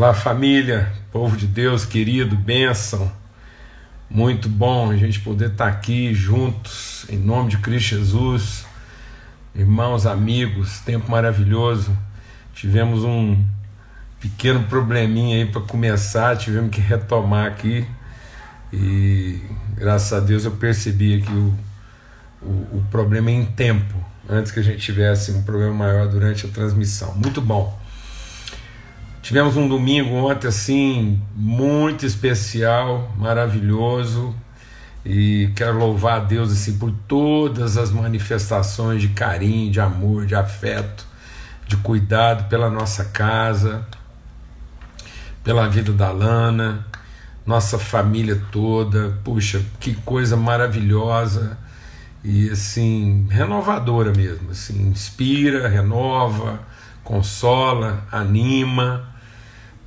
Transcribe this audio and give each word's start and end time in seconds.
Olá, 0.00 0.14
família, 0.14 0.90
povo 1.12 1.36
de 1.36 1.46
Deus 1.46 1.84
querido, 1.84 2.34
bênção. 2.34 3.12
Muito 4.08 4.48
bom 4.48 4.90
a 4.90 4.96
gente 4.96 5.20
poder 5.20 5.50
estar 5.50 5.68
aqui 5.68 6.14
juntos, 6.14 7.04
em 7.10 7.18
nome 7.18 7.50
de 7.50 7.58
Cristo 7.58 7.96
Jesus. 7.96 8.64
Irmãos, 9.54 10.06
amigos, 10.06 10.80
tempo 10.80 11.10
maravilhoso. 11.10 11.94
Tivemos 12.54 13.04
um 13.04 13.44
pequeno 14.18 14.64
probleminha 14.64 15.36
aí 15.36 15.44
para 15.44 15.60
começar, 15.60 16.34
tivemos 16.38 16.70
que 16.70 16.80
retomar 16.80 17.48
aqui. 17.48 17.86
E 18.72 19.38
graças 19.76 20.14
a 20.14 20.20
Deus 20.20 20.46
eu 20.46 20.52
percebi 20.52 21.20
aqui 21.20 21.30
o, 21.30 21.54
o, 22.40 22.78
o 22.78 22.84
problema 22.90 23.30
em 23.30 23.44
tempo, 23.44 24.02
antes 24.26 24.50
que 24.50 24.60
a 24.60 24.64
gente 24.64 24.78
tivesse 24.78 25.30
um 25.30 25.42
problema 25.42 25.74
maior 25.74 26.08
durante 26.08 26.46
a 26.46 26.48
transmissão. 26.48 27.14
Muito 27.16 27.42
bom. 27.42 27.78
Tivemos 29.22 29.56
um 29.56 29.68
domingo 29.68 30.14
ontem 30.14 30.48
assim 30.48 31.22
muito 31.36 32.06
especial, 32.06 33.12
maravilhoso. 33.18 34.34
E 35.04 35.50
quero 35.54 35.78
louvar 35.78 36.20
a 36.20 36.24
Deus 36.24 36.50
assim 36.52 36.78
por 36.78 36.90
todas 37.06 37.76
as 37.76 37.90
manifestações 37.90 39.00
de 39.02 39.08
carinho, 39.08 39.70
de 39.70 39.80
amor, 39.80 40.26
de 40.26 40.34
afeto, 40.34 41.06
de 41.66 41.76
cuidado 41.76 42.48
pela 42.48 42.70
nossa 42.70 43.04
casa, 43.04 43.86
pela 45.44 45.68
vida 45.68 45.92
da 45.92 46.10
Lana, 46.10 46.86
nossa 47.46 47.78
família 47.78 48.40
toda. 48.50 49.18
Puxa, 49.22 49.62
que 49.78 49.94
coisa 49.96 50.36
maravilhosa 50.36 51.58
e 52.24 52.48
assim 52.50 53.26
renovadora 53.30 54.12
mesmo, 54.12 54.50
assim, 54.50 54.88
inspira, 54.88 55.68
renova, 55.68 56.60
consola, 57.04 58.06
anima 58.10 59.09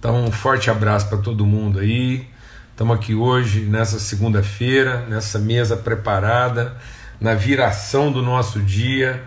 então, 0.03 0.25
um 0.25 0.31
forte 0.33 0.69
abraço 0.69 1.07
para 1.07 1.17
todo 1.17 1.45
mundo 1.45 1.79
aí. 1.79 2.27
Estamos 2.71 2.93
aqui 2.93 3.15
hoje, 3.15 3.61
nessa 3.61 3.97
segunda-feira, 3.99 5.05
nessa 5.07 5.39
mesa 5.39 5.77
preparada, 5.77 6.75
na 7.21 7.33
viração 7.33 8.11
do 8.11 8.21
nosso 8.21 8.59
dia 8.59 9.23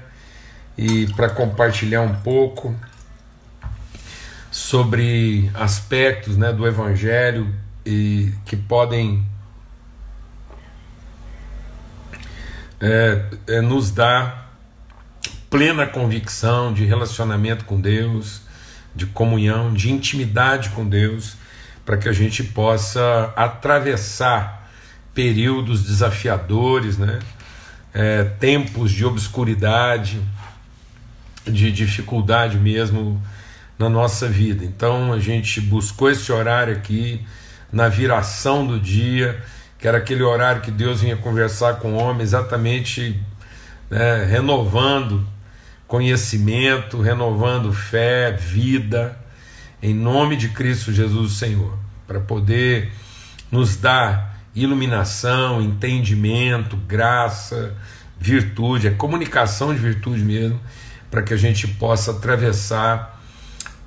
e 0.76 1.06
para 1.14 1.30
compartilhar 1.30 2.02
um 2.02 2.16
pouco 2.16 2.76
sobre 4.50 5.50
aspectos 5.54 6.36
né, 6.36 6.52
do 6.52 6.66
Evangelho 6.66 7.54
e 7.86 8.34
que 8.44 8.54
podem 8.54 9.26
é, 12.78 13.24
é, 13.46 13.60
nos 13.62 13.90
dar 13.90 14.54
plena 15.48 15.86
convicção 15.86 16.70
de 16.74 16.84
relacionamento 16.84 17.64
com 17.64 17.80
Deus 17.80 18.45
de 18.96 19.06
comunhão, 19.06 19.74
de 19.74 19.92
intimidade 19.92 20.70
com 20.70 20.88
Deus, 20.88 21.36
para 21.84 21.98
que 21.98 22.08
a 22.08 22.12
gente 22.12 22.42
possa 22.42 23.32
atravessar 23.36 24.68
períodos 25.14 25.84
desafiadores, 25.84 26.98
né? 26.98 27.20
É, 27.94 28.24
tempos 28.24 28.90
de 28.90 29.04
obscuridade, 29.04 30.20
de 31.46 31.70
dificuldade 31.70 32.58
mesmo 32.58 33.22
na 33.78 33.88
nossa 33.88 34.28
vida. 34.28 34.64
Então 34.64 35.12
a 35.12 35.20
gente 35.20 35.60
buscou 35.60 36.10
esse 36.10 36.30
horário 36.32 36.74
aqui 36.74 37.24
na 37.72 37.88
viração 37.88 38.66
do 38.66 38.78
dia, 38.78 39.42
que 39.78 39.86
era 39.86 39.98
aquele 39.98 40.22
horário 40.22 40.62
que 40.62 40.70
Deus 40.70 41.00
vinha 41.00 41.16
conversar 41.16 41.76
com 41.76 41.94
o 41.94 41.96
homem, 41.96 42.22
exatamente 42.22 43.18
né, 43.90 44.24
renovando 44.24 45.26
conhecimento, 45.86 47.00
renovando 47.00 47.72
fé, 47.72 48.32
vida, 48.32 49.18
em 49.82 49.94
nome 49.94 50.36
de 50.36 50.48
Cristo 50.48 50.92
Jesus, 50.92 51.34
Senhor, 51.34 51.78
para 52.06 52.20
poder 52.20 52.90
nos 53.50 53.76
dar 53.76 54.40
iluminação, 54.54 55.60
entendimento, 55.60 56.76
graça, 56.76 57.74
virtude, 58.18 58.88
é 58.88 58.90
comunicação 58.90 59.72
de 59.72 59.78
virtude 59.78 60.24
mesmo, 60.24 60.58
para 61.10 61.22
que 61.22 61.34
a 61.34 61.36
gente 61.36 61.68
possa 61.68 62.12
atravessar 62.12 63.20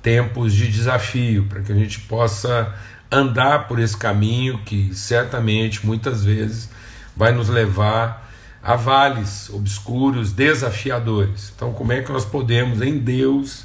tempos 0.02 0.54
de 0.54 0.68
desafio, 0.68 1.44
para 1.46 1.60
que 1.60 1.72
a 1.72 1.74
gente 1.74 2.00
possa 2.00 2.74
andar 3.10 3.66
por 3.66 3.78
esse 3.78 3.96
caminho 3.96 4.58
que 4.64 4.94
certamente 4.94 5.84
muitas 5.84 6.24
vezes 6.24 6.70
vai 7.16 7.32
nos 7.32 7.48
levar 7.48 8.29
a 8.62 8.76
vales 8.76 9.48
obscuros, 9.50 10.32
desafiadores. 10.32 11.52
Então, 11.54 11.72
como 11.72 11.92
é 11.92 12.02
que 12.02 12.12
nós 12.12 12.24
podemos, 12.24 12.82
em 12.82 12.98
Deus, 12.98 13.64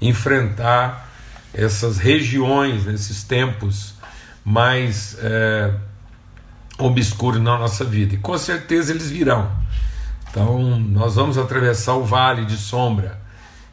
enfrentar 0.00 1.10
essas 1.52 1.98
regiões, 1.98 2.86
esses 2.86 3.24
tempos 3.24 3.94
mais 4.44 5.16
é, 5.20 5.72
obscuros 6.78 7.40
na 7.40 7.58
nossa 7.58 7.84
vida? 7.84 8.14
E 8.14 8.18
com 8.18 8.38
certeza 8.38 8.92
eles 8.92 9.10
virão. 9.10 9.50
Então, 10.30 10.78
nós 10.78 11.16
vamos 11.16 11.38
atravessar 11.38 11.94
o 11.94 12.04
vale 12.04 12.44
de 12.44 12.56
sombra, 12.56 13.18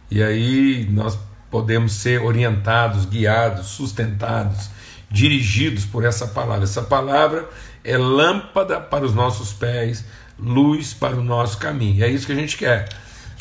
e 0.10 0.24
aí 0.24 0.88
nós 0.90 1.18
podemos 1.52 1.94
ser 1.94 2.22
orientados, 2.22 3.06
guiados, 3.06 3.68
sustentados, 3.68 4.70
dirigidos 5.12 5.86
por 5.86 6.04
essa 6.04 6.26
palavra. 6.26 6.64
Essa 6.64 6.82
palavra 6.82 7.48
é 7.84 7.98
lâmpada 7.98 8.80
para 8.80 9.06
os 9.06 9.14
nossos 9.14 9.54
pés 9.54 10.04
luz 10.38 10.94
para 10.94 11.16
o 11.16 11.24
nosso 11.24 11.58
caminho. 11.58 12.04
É 12.04 12.10
isso 12.10 12.26
que 12.26 12.32
a 12.32 12.36
gente 12.36 12.58
quer. 12.58 12.90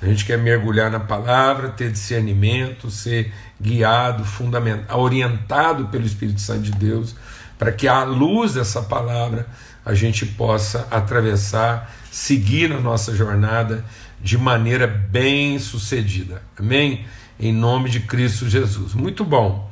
A 0.01 0.07
gente 0.07 0.25
quer 0.25 0.37
mergulhar 0.37 0.91
na 0.91 0.99
palavra, 0.99 1.69
ter 1.69 1.91
discernimento, 1.91 2.91
ser 2.91 3.33
guiado, 3.61 4.25
fundamentado, 4.25 4.99
orientado 4.99 5.87
pelo 5.87 6.05
Espírito 6.05 6.41
Santo 6.41 6.63
de 6.63 6.73
Deus, 6.73 7.15
para 7.57 7.71
que 7.71 7.87
à 7.87 8.03
luz 8.03 8.55
dessa 8.55 8.83
palavra 8.83 9.47
a 9.85 9.95
gente 9.95 10.27
possa 10.27 10.89
atravessar, 10.91 11.95
seguir 12.11 12.69
na 12.69 12.81
nossa 12.81 13.15
jornada 13.15 13.85
de 14.21 14.37
maneira 14.37 14.87
bem 14.87 15.59
sucedida. 15.61 16.43
Amém? 16.59 17.07
Em 17.39 17.53
nome 17.53 17.89
de 17.89 18.01
Cristo 18.01 18.49
Jesus. 18.49 18.95
Muito 18.95 19.25
bom. 19.25 19.71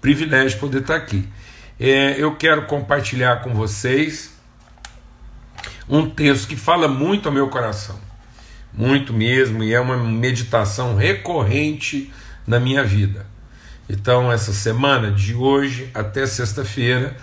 Privilégio 0.00 0.58
poder 0.60 0.82
estar 0.82 0.96
aqui. 0.96 1.28
É, 1.78 2.14
eu 2.16 2.36
quero 2.36 2.66
compartilhar 2.66 3.42
com 3.42 3.54
vocês 3.54 4.33
um 5.88 6.08
texto 6.08 6.48
que 6.48 6.56
fala 6.56 6.88
muito 6.88 7.28
ao 7.28 7.34
meu 7.34 7.48
coração, 7.48 7.98
muito 8.72 9.12
mesmo, 9.12 9.62
e 9.62 9.72
é 9.72 9.80
uma 9.80 9.96
meditação 9.96 10.96
recorrente 10.96 12.12
na 12.46 12.58
minha 12.58 12.82
vida. 12.82 13.26
Então, 13.88 14.32
essa 14.32 14.52
semana, 14.52 15.10
de 15.10 15.34
hoje 15.34 15.90
até 15.92 16.26
sexta-feira, 16.26 17.16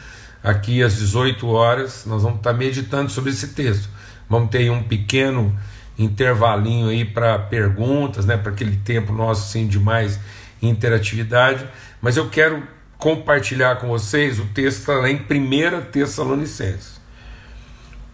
aqui 0.44 0.84
às 0.84 0.96
18 0.96 1.48
horas, 1.48 2.06
nós 2.06 2.24
vamos 2.24 2.38
estar 2.38 2.54
meditando 2.54 3.12
sobre 3.12 3.32
esse 3.32 3.50
texto. 3.50 3.90
Vamos 4.30 4.50
ter 4.50 4.70
um 4.70 4.84
pequeno 4.84 5.58
intervalinho 5.98 6.90
aí 6.90 7.04
para 7.04 7.38
perguntas, 7.38 8.26
né, 8.26 8.38
para 8.38 8.52
aquele 8.52 8.78
tempo 8.78 9.12
nosso 9.12 9.50
assim, 9.50 9.68
de 9.68 9.80
mais 9.80 10.20
interatividade, 10.62 11.68
mas 12.02 12.18
eu 12.18 12.30
quero 12.30 12.64
compartilhar 12.98 13.78
com 13.78 13.88
vocês 13.88 14.40
o 14.40 14.46
texto 14.46 14.88
lá 14.90 15.10
em 15.10 15.18
1 15.18 15.82
Tessalonicenses. 15.92 17.01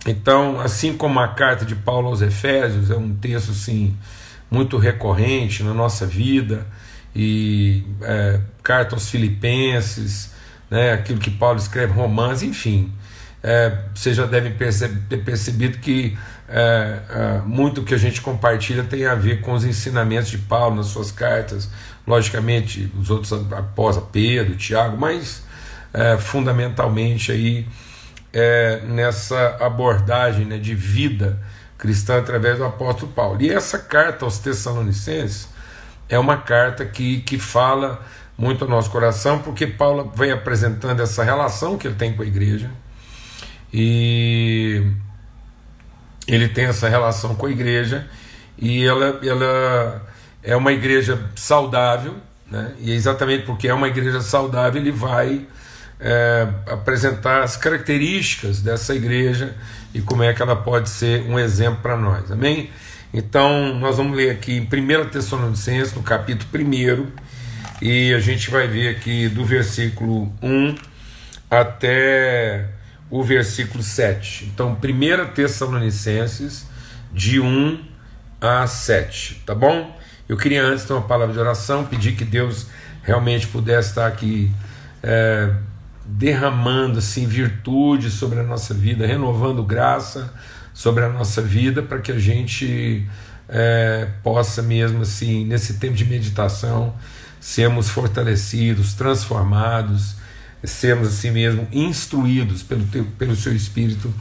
Então, 0.07 0.59
assim 0.61 0.95
como 0.95 1.19
a 1.19 1.27
carta 1.27 1.65
de 1.65 1.75
Paulo 1.75 2.07
aos 2.07 2.21
Efésios 2.21 2.89
é 2.89 2.95
um 2.95 3.13
texto 3.13 3.51
assim, 3.51 3.95
muito 4.49 4.77
recorrente 4.77 5.61
na 5.63 5.73
nossa 5.73 6.05
vida, 6.05 6.65
e 7.13 7.83
é, 8.01 8.39
carta 8.63 8.95
aos 8.95 9.09
Filipenses, 9.09 10.33
né, 10.69 10.93
aquilo 10.93 11.19
que 11.19 11.29
Paulo 11.29 11.59
escreve, 11.59 11.91
Romanos, 11.91 12.41
enfim, 12.41 12.93
é, 13.43 13.77
vocês 13.93 14.15
já 14.15 14.25
devem 14.25 14.53
ter 14.53 15.23
percebido 15.23 15.79
que 15.79 16.17
é, 16.47 16.99
é, 17.09 17.41
muito 17.45 17.83
que 17.83 17.93
a 17.93 17.97
gente 17.97 18.21
compartilha 18.21 18.83
tem 18.83 19.05
a 19.05 19.15
ver 19.15 19.41
com 19.41 19.53
os 19.53 19.65
ensinamentos 19.65 20.29
de 20.29 20.37
Paulo 20.37 20.77
nas 20.77 20.87
suas 20.87 21.11
cartas, 21.11 21.69
logicamente 22.05 22.89
os 22.97 23.09
outros 23.09 23.33
após 23.33 23.97
Pedro, 24.11 24.55
Tiago, 24.55 24.97
mas 24.97 25.43
é, 25.93 26.17
fundamentalmente 26.17 27.31
aí 27.31 27.67
é, 28.39 28.81
nessa 28.83 29.57
abordagem 29.59 30.45
né, 30.45 30.59
de 30.59 30.75
vida 30.75 31.41
cristã 31.75 32.19
através 32.19 32.59
do 32.59 32.65
apóstolo 32.65 33.11
Paulo. 33.11 33.41
E 33.41 33.49
essa 33.49 33.79
carta 33.79 34.25
aos 34.25 34.37
Tessalonicenses 34.37 35.49
é 36.07 36.19
uma 36.19 36.37
carta 36.37 36.85
que, 36.85 37.21
que 37.21 37.39
fala 37.39 37.99
muito 38.37 38.63
ao 38.63 38.69
nosso 38.69 38.91
coração, 38.91 39.39
porque 39.39 39.65
Paulo 39.65 40.13
vem 40.15 40.31
apresentando 40.31 41.01
essa 41.01 41.23
relação 41.23 41.79
que 41.79 41.87
ele 41.87 41.95
tem 41.95 42.13
com 42.13 42.21
a 42.21 42.25
igreja, 42.27 42.69
e 43.73 44.83
ele 46.27 46.47
tem 46.47 46.65
essa 46.65 46.87
relação 46.87 47.33
com 47.33 47.47
a 47.47 47.49
igreja, 47.49 48.07
e 48.55 48.85
ela, 48.85 49.19
ela 49.23 50.05
é 50.43 50.55
uma 50.55 50.71
igreja 50.71 51.19
saudável, 51.35 52.13
né? 52.45 52.75
e 52.77 52.91
é 52.91 52.93
exatamente 52.93 53.47
porque 53.47 53.67
é 53.67 53.73
uma 53.73 53.87
igreja 53.87 54.21
saudável, 54.21 54.79
ele 54.79 54.91
vai 54.91 55.47
é, 55.99 56.47
apresentar 56.67 57.43
as 57.43 57.57
características 57.57 58.61
dessa 58.61 58.93
igreja 58.93 59.55
e 59.93 60.01
como 60.01 60.23
é 60.23 60.33
que 60.33 60.41
ela 60.41 60.55
pode 60.55 60.89
ser 60.89 61.23
um 61.23 61.39
exemplo 61.39 61.79
para 61.81 61.97
nós. 61.97 62.31
Amém? 62.31 62.69
Então, 63.13 63.73
nós 63.75 63.97
vamos 63.97 64.15
ler 64.15 64.31
aqui 64.31 64.53
em 64.57 64.61
1 64.61 65.09
Tessalonicenses, 65.09 65.93
no 65.93 66.03
capítulo 66.03 66.49
1, 66.53 67.07
e 67.81 68.13
a 68.13 68.19
gente 68.19 68.49
vai 68.49 68.67
ver 68.67 68.89
aqui 68.89 69.29
do 69.29 69.45
versículo 69.45 70.31
1 70.41 70.75
até 71.49 72.67
o 73.09 73.23
versículo 73.23 73.81
7. 73.81 74.51
Então, 74.53 74.77
1 74.77 75.33
Tessalonicenses, 75.33 76.67
de 77.13 77.39
1 77.39 77.79
a 78.41 78.67
7, 78.67 79.43
tá 79.45 79.55
bom? 79.55 79.97
Eu 80.27 80.35
queria 80.35 80.61
antes 80.61 80.83
ter 80.83 80.93
uma 80.93 81.01
palavra 81.01 81.33
de 81.33 81.39
oração, 81.39 81.85
pedir 81.85 82.13
que 82.13 82.25
Deus 82.25 82.67
realmente 83.01 83.47
pudesse 83.47 83.89
estar 83.89 84.05
aqui 84.05 84.51
é, 85.01 85.53
derramando 86.07 86.99
assim 86.99 87.27
virtude 87.27 88.09
sobre 88.09 88.39
a 88.39 88.43
nossa 88.43 88.73
vida, 88.73 89.05
renovando 89.05 89.63
graça 89.63 90.33
sobre 90.73 91.03
a 91.03 91.09
nossa 91.09 91.41
vida, 91.41 91.83
para 91.83 91.99
que 91.99 92.11
a 92.11 92.19
gente 92.19 93.05
é, 93.49 94.07
possa 94.23 94.61
mesmo 94.61 95.01
assim 95.01 95.45
nesse 95.45 95.75
tempo 95.75 95.95
de 95.95 96.05
meditação 96.05 96.93
sermos 97.39 97.89
fortalecidos, 97.89 98.93
transformados, 98.93 100.15
sermos 100.63 101.07
assim 101.09 101.31
mesmo 101.31 101.67
instruídos 101.71 102.63
pelo 102.63 102.85
teu, 102.85 103.05
pelo 103.17 103.35
seu 103.35 103.53
Espírito 103.55 104.13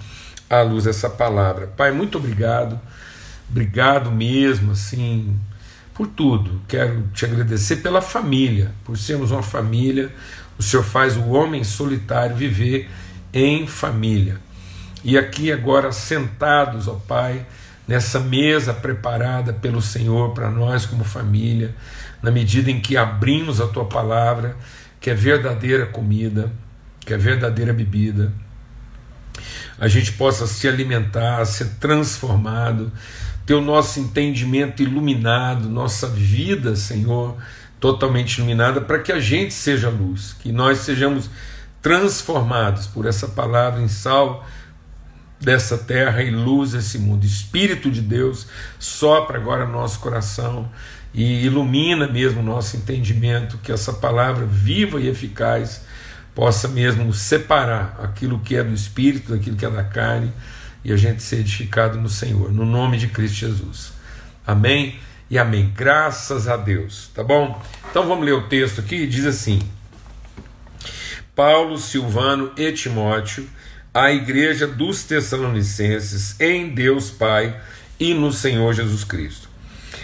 à 0.48 0.62
luz 0.62 0.84
dessa 0.84 1.10
palavra. 1.10 1.66
Pai, 1.66 1.92
muito 1.92 2.18
obrigado, 2.18 2.78
obrigado 3.50 4.10
mesmo 4.10 4.72
assim 4.72 5.38
por 5.94 6.06
tudo. 6.06 6.60
Quero 6.68 7.04
te 7.14 7.24
agradecer 7.24 7.76
pela 7.76 8.02
família, 8.02 8.72
por 8.84 8.96
sermos 8.98 9.30
uma 9.30 9.42
família. 9.42 10.12
O 10.58 10.62
Senhor 10.62 10.82
faz 10.82 11.16
o 11.16 11.28
homem 11.28 11.62
solitário 11.64 12.36
viver 12.36 12.88
em 13.32 13.66
família. 13.66 14.38
E 15.04 15.16
aqui 15.16 15.52
agora 15.52 15.92
sentados, 15.92 16.88
ó 16.88 16.94
Pai, 16.94 17.46
nessa 17.86 18.18
mesa 18.18 18.74
preparada 18.74 19.52
pelo 19.52 19.80
Senhor 19.80 20.32
para 20.32 20.50
nós 20.50 20.86
como 20.86 21.04
família, 21.04 21.74
na 22.22 22.30
medida 22.30 22.70
em 22.70 22.80
que 22.80 22.96
abrimos 22.96 23.60
a 23.60 23.66
tua 23.66 23.84
palavra, 23.84 24.56
que 25.00 25.10
é 25.10 25.14
verdadeira 25.14 25.86
comida, 25.86 26.50
que 27.00 27.14
é 27.14 27.16
verdadeira 27.16 27.72
bebida, 27.72 28.32
a 29.78 29.88
gente 29.88 30.12
possa 30.12 30.46
se 30.46 30.66
alimentar, 30.66 31.44
ser 31.44 31.66
transformado, 31.78 32.90
ter 33.44 33.54
o 33.54 33.60
nosso 33.60 34.00
entendimento 34.00 34.82
iluminado, 34.82 35.68
nossa 35.68 36.08
vida, 36.08 36.74
Senhor, 36.74 37.36
totalmente 37.92 38.38
iluminada, 38.38 38.80
para 38.80 38.98
que 38.98 39.12
a 39.12 39.20
gente 39.20 39.54
seja 39.54 39.88
luz, 39.88 40.34
que 40.40 40.50
nós 40.50 40.78
sejamos 40.78 41.30
transformados 41.80 42.88
por 42.88 43.06
essa 43.06 43.28
palavra 43.28 43.80
em 43.80 43.86
sal 43.86 44.44
dessa 45.40 45.78
terra 45.78 46.20
e 46.20 46.30
luz 46.30 46.72
desse 46.72 46.98
mundo. 46.98 47.24
Espírito 47.24 47.88
de 47.88 48.00
Deus 48.00 48.48
sopra 48.76 49.38
agora 49.38 49.66
no 49.66 49.72
nosso 49.72 50.00
coração 50.00 50.68
e 51.14 51.44
ilumina 51.44 52.08
mesmo 52.08 52.42
nosso 52.42 52.76
entendimento, 52.76 53.56
que 53.58 53.70
essa 53.70 53.92
palavra 53.92 54.44
viva 54.44 55.00
e 55.00 55.08
eficaz 55.08 55.82
possa 56.34 56.66
mesmo 56.66 57.14
separar 57.14 58.00
aquilo 58.02 58.40
que 58.40 58.56
é 58.56 58.64
do 58.64 58.74
espírito 58.74 59.32
daquilo 59.32 59.56
que 59.56 59.64
é 59.64 59.70
da 59.70 59.84
carne 59.84 60.32
e 60.84 60.92
a 60.92 60.96
gente 60.96 61.22
ser 61.22 61.36
edificado 61.36 62.00
no 62.00 62.08
Senhor, 62.08 62.52
no 62.52 62.66
nome 62.66 62.98
de 62.98 63.06
Cristo 63.06 63.36
Jesus. 63.36 63.92
Amém 64.44 65.05
e 65.28 65.38
amém. 65.38 65.72
Graças 65.74 66.48
a 66.48 66.56
Deus, 66.56 67.10
tá 67.14 67.22
bom? 67.22 67.60
Então 67.90 68.06
vamos 68.06 68.24
ler 68.24 68.32
o 68.32 68.48
texto 68.48 68.80
aqui, 68.80 69.06
diz 69.06 69.26
assim: 69.26 69.60
Paulo, 71.34 71.78
Silvano 71.78 72.52
e 72.56 72.72
Timóteo, 72.72 73.48
à 73.92 74.12
igreja 74.12 74.66
dos 74.66 75.04
Tessalonicenses, 75.04 76.40
em 76.40 76.68
Deus 76.68 77.10
Pai 77.10 77.60
e 77.98 78.14
no 78.14 78.32
Senhor 78.32 78.72
Jesus 78.72 79.04
Cristo. 79.04 79.48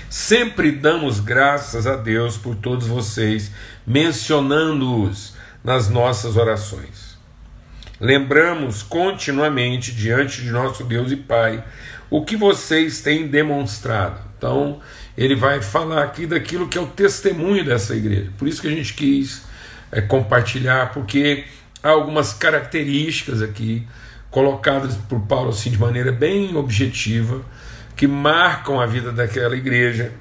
Sempre 0.09 0.73
damos 0.73 1.21
graças 1.21 1.87
a 1.87 1.97
Deus 1.97 2.37
por 2.37 2.57
todos 2.57 2.87
vocês, 2.87 3.51
mencionando-os 3.87 5.35
nas 5.65 5.89
nossas 5.89 6.37
orações 6.37 7.13
lembramos 8.03 8.83
continuamente 8.83 9.93
diante 9.93 10.43
de 10.43 10.51
nosso 10.51 10.83
Deus 10.83 11.13
e 11.13 11.17
Pai 11.17 11.63
o 12.11 12.25
que 12.25 12.37
vocês 12.37 13.01
têm 13.01 13.29
demonstrado. 13.29 14.21
Então, 14.37 14.81
ele 15.17 15.35
vai 15.35 15.61
falar 15.61 16.03
aqui 16.03 16.27
daquilo 16.27 16.69
que 16.69 16.79
é 16.79 16.81
o 16.81 16.87
testemunho 16.87 17.65
dessa 17.65 17.95
igreja. 17.95 18.31
Por 18.39 18.49
isso 18.49 18.61
que 18.61 18.69
a 18.69 18.71
gente 18.71 18.95
quis 18.95 19.43
é, 19.91 20.01
compartilhar, 20.01 20.93
porque 20.93 21.45
há 21.83 21.91
algumas 21.91 22.33
características 22.33 23.43
aqui 23.43 23.87
colocadas 24.31 24.97
por 24.97 25.21
Paulo 25.21 25.51
assim 25.51 25.71
de 25.71 25.79
maneira 25.79 26.11
bem 26.11 26.57
objetiva 26.57 27.43
que 27.95 28.07
marcam 28.07 28.81
a 28.81 28.87
vida 28.87 29.13
daquela 29.13 29.55
igreja. 29.55 30.13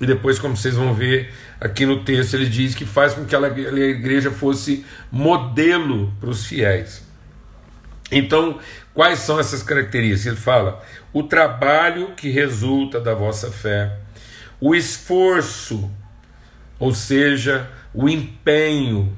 E 0.00 0.06
depois, 0.06 0.38
como 0.38 0.56
vocês 0.56 0.74
vão 0.74 0.94
ver 0.94 1.32
aqui 1.60 1.84
no 1.84 2.04
texto, 2.04 2.34
ele 2.34 2.46
diz 2.46 2.74
que 2.74 2.86
faz 2.86 3.14
com 3.14 3.24
que 3.24 3.34
aquela 3.34 3.48
igreja 3.48 4.30
fosse 4.30 4.84
modelo 5.10 6.12
para 6.20 6.30
os 6.30 6.46
fiéis. 6.46 7.02
Então, 8.10 8.58
quais 8.94 9.18
são 9.18 9.38
essas 9.38 9.62
características? 9.62 10.26
Ele 10.26 10.36
fala: 10.36 10.82
o 11.12 11.22
trabalho 11.22 12.12
que 12.16 12.30
resulta 12.30 13.00
da 13.00 13.14
vossa 13.14 13.50
fé, 13.50 13.98
o 14.60 14.74
esforço, 14.74 15.90
ou 16.78 16.94
seja, 16.94 17.70
o 17.94 18.08
empenho, 18.08 19.16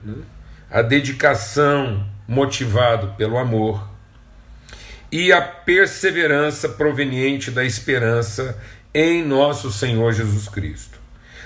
a 0.70 0.82
dedicação 0.82 2.06
motivado 2.26 3.14
pelo 3.16 3.38
amor 3.38 3.88
e 5.10 5.32
a 5.32 5.42
perseverança 5.42 6.68
proveniente 6.68 7.50
da 7.50 7.64
esperança 7.64 8.56
em 8.94 9.24
nosso 9.24 9.72
Senhor 9.72 10.12
Jesus 10.12 10.48
Cristo. 10.48 10.98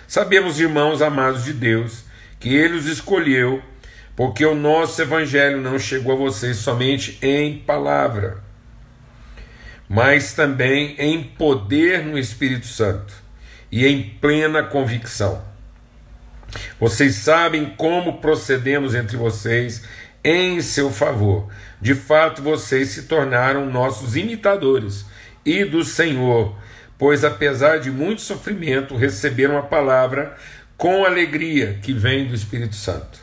Sabemos, 0.06 0.60
irmãos 0.60 1.00
amados 1.00 1.44
de 1.44 1.52
Deus, 1.52 2.04
que 2.38 2.54
Ele 2.54 2.74
os 2.74 2.86
escolheu 2.86 3.62
porque 4.14 4.44
o 4.44 4.54
nosso 4.54 5.00
evangelho 5.02 5.60
não 5.60 5.78
chegou 5.78 6.12
a 6.12 6.16
vocês 6.16 6.58
somente 6.58 7.18
em 7.20 7.58
palavra, 7.58 8.44
mas 9.88 10.34
também 10.34 10.94
em 10.98 11.22
poder 11.22 12.04
no 12.04 12.16
Espírito 12.16 12.66
Santo 12.66 13.23
e 13.74 13.88
em 13.88 14.04
plena 14.20 14.62
convicção. 14.62 15.42
Vocês 16.78 17.16
sabem 17.16 17.74
como 17.76 18.20
procedemos 18.20 18.94
entre 18.94 19.16
vocês 19.16 19.82
em 20.22 20.60
seu 20.60 20.92
favor. 20.92 21.48
De 21.80 21.92
fato, 21.92 22.40
vocês 22.40 22.90
se 22.90 23.02
tornaram 23.02 23.68
nossos 23.68 24.14
imitadores 24.14 25.04
e 25.44 25.64
do 25.64 25.82
Senhor, 25.82 26.56
pois 26.96 27.24
apesar 27.24 27.80
de 27.80 27.90
muito 27.90 28.20
sofrimento, 28.22 28.96
receberam 28.96 29.58
a 29.58 29.62
palavra 29.62 30.36
com 30.76 31.04
alegria 31.04 31.80
que 31.82 31.92
vem 31.92 32.28
do 32.28 32.34
Espírito 32.34 32.76
Santo. 32.76 33.18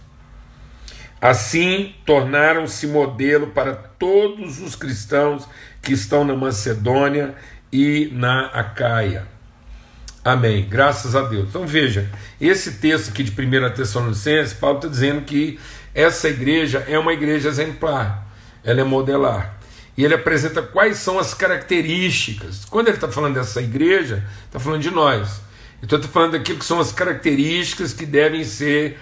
Assim, 1.21 1.95
tornaram-se 2.05 2.87
modelo 2.87 3.47
para 3.47 3.73
todos 3.73 4.59
os 4.59 4.75
cristãos 4.75 5.47
que 5.81 5.93
estão 5.93 6.25
na 6.25 6.35
Macedônia 6.35 7.35
e 7.71 8.09
na 8.11 8.47
Acaia. 8.47 9.25
Amém. 10.23 10.67
Graças 10.69 11.15
a 11.15 11.23
Deus. 11.23 11.49
Então 11.49 11.65
veja, 11.65 12.07
esse 12.39 12.73
texto 12.73 13.09
aqui 13.09 13.23
de 13.23 13.31
1 13.31 13.73
Tessalonicenses, 13.73 14.53
Paulo 14.53 14.77
está 14.77 14.87
dizendo 14.87 15.21
que 15.21 15.59
essa 15.95 16.29
igreja 16.29 16.85
é 16.87 16.97
uma 16.97 17.11
igreja 17.11 17.49
exemplar, 17.49 18.27
ela 18.63 18.81
é 18.81 18.83
modelar. 18.83 19.57
E 19.97 20.05
ele 20.05 20.13
apresenta 20.13 20.61
quais 20.61 20.97
são 20.97 21.19
as 21.19 21.33
características. 21.33 22.65
Quando 22.65 22.87
ele 22.87 22.97
está 22.97 23.09
falando 23.09 23.33
dessa 23.33 23.61
igreja, 23.61 24.23
está 24.45 24.59
falando 24.59 24.81
de 24.81 24.91
nós. 24.91 25.41
Então 25.81 25.97
está 25.97 26.09
falando 26.09 26.33
daquilo 26.33 26.59
que 26.59 26.65
são 26.65 26.79
as 26.79 26.91
características 26.91 27.91
que 27.91 28.05
devem 28.05 28.43
ser 28.43 28.99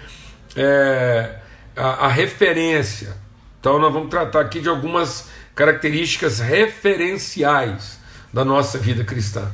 é, 0.56 1.36
a, 1.76 2.06
a 2.06 2.08
referência. 2.08 3.16
Então, 3.60 3.78
nós 3.78 3.92
vamos 3.92 4.10
tratar 4.10 4.40
aqui 4.40 4.62
de 4.62 4.70
algumas 4.70 5.28
características 5.54 6.40
referenciais 6.40 8.00
da 8.34 8.46
nossa 8.46 8.78
vida 8.78 9.04
cristã 9.04 9.52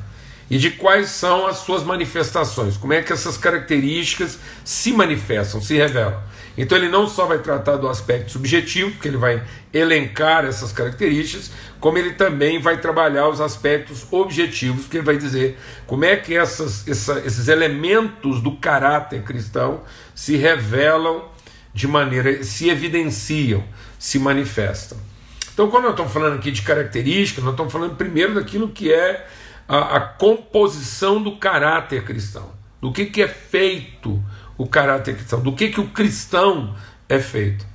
e 0.48 0.58
de 0.58 0.70
quais 0.70 1.10
são 1.10 1.46
as 1.46 1.58
suas 1.58 1.82
manifestações, 1.82 2.76
como 2.76 2.92
é 2.92 3.02
que 3.02 3.12
essas 3.12 3.36
características 3.36 4.38
se 4.64 4.92
manifestam, 4.92 5.60
se 5.60 5.74
revelam. 5.74 6.22
Então 6.56 6.78
ele 6.78 6.88
não 6.88 7.08
só 7.08 7.26
vai 7.26 7.38
tratar 7.38 7.76
do 7.76 7.88
aspecto 7.88 8.32
subjetivo, 8.32 8.92
porque 8.92 9.08
ele 9.08 9.16
vai 9.16 9.42
elencar 9.72 10.44
essas 10.44 10.72
características, 10.72 11.50
como 11.80 11.98
ele 11.98 12.12
também 12.12 12.60
vai 12.60 12.80
trabalhar 12.80 13.28
os 13.28 13.40
aspectos 13.40 14.06
objetivos, 14.10 14.82
porque 14.82 14.96
ele 14.98 15.04
vai 15.04 15.18
dizer 15.18 15.58
como 15.86 16.04
é 16.04 16.16
que 16.16 16.34
essas, 16.34 16.86
essa, 16.88 17.20
esses 17.26 17.48
elementos 17.48 18.40
do 18.40 18.52
caráter 18.56 19.22
cristão 19.22 19.82
se 20.14 20.36
revelam 20.36 21.24
de 21.74 21.86
maneira 21.86 22.42
se 22.42 22.70
evidenciam, 22.70 23.62
se 23.98 24.18
manifestam. 24.18 24.96
Então, 25.52 25.68
quando 25.70 25.84
nós 25.84 25.92
estamos 25.92 26.12
falando 26.12 26.36
aqui 26.36 26.50
de 26.50 26.62
características, 26.62 27.44
nós 27.44 27.52
estamos 27.52 27.72
falando 27.72 27.96
primeiro 27.96 28.34
daquilo 28.34 28.68
que 28.68 28.92
é 28.92 29.26
a, 29.68 29.96
a 29.96 30.00
composição 30.00 31.22
do 31.22 31.36
caráter 31.36 32.04
cristão, 32.04 32.52
do 32.80 32.92
que, 32.92 33.06
que 33.06 33.22
é 33.22 33.28
feito 33.28 34.22
o 34.56 34.66
caráter 34.66 35.16
cristão, 35.16 35.40
do 35.40 35.52
que, 35.52 35.68
que 35.68 35.80
o 35.80 35.88
cristão 35.88 36.74
é 37.08 37.18
feito. 37.18 37.66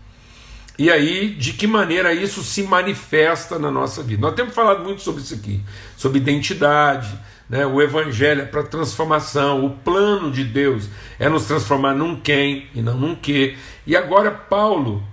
E 0.77 0.89
aí, 0.89 1.29
de 1.29 1.53
que 1.53 1.67
maneira 1.67 2.13
isso 2.13 2.41
se 2.41 2.63
manifesta 2.63 3.59
na 3.59 3.69
nossa 3.69 4.01
vida? 4.01 4.21
Nós 4.21 4.33
temos 4.33 4.53
falado 4.53 4.83
muito 4.83 5.01
sobre 5.01 5.21
isso 5.21 5.35
aqui, 5.35 5.61
sobre 5.95 6.17
identidade, 6.17 7.19
né? 7.47 7.65
o 7.65 7.81
Evangelho 7.81 8.41
é 8.41 8.45
para 8.45 8.63
transformação, 8.63 9.65
o 9.65 9.71
plano 9.71 10.31
de 10.31 10.43
Deus 10.43 10.87
é 11.19 11.29
nos 11.29 11.45
transformar 11.45 11.93
num 11.93 12.19
quem 12.19 12.67
e 12.73 12.81
não 12.81 12.97
num 12.97 13.15
que. 13.15 13.57
E 13.85 13.95
agora 13.95 14.31
Paulo 14.31 15.05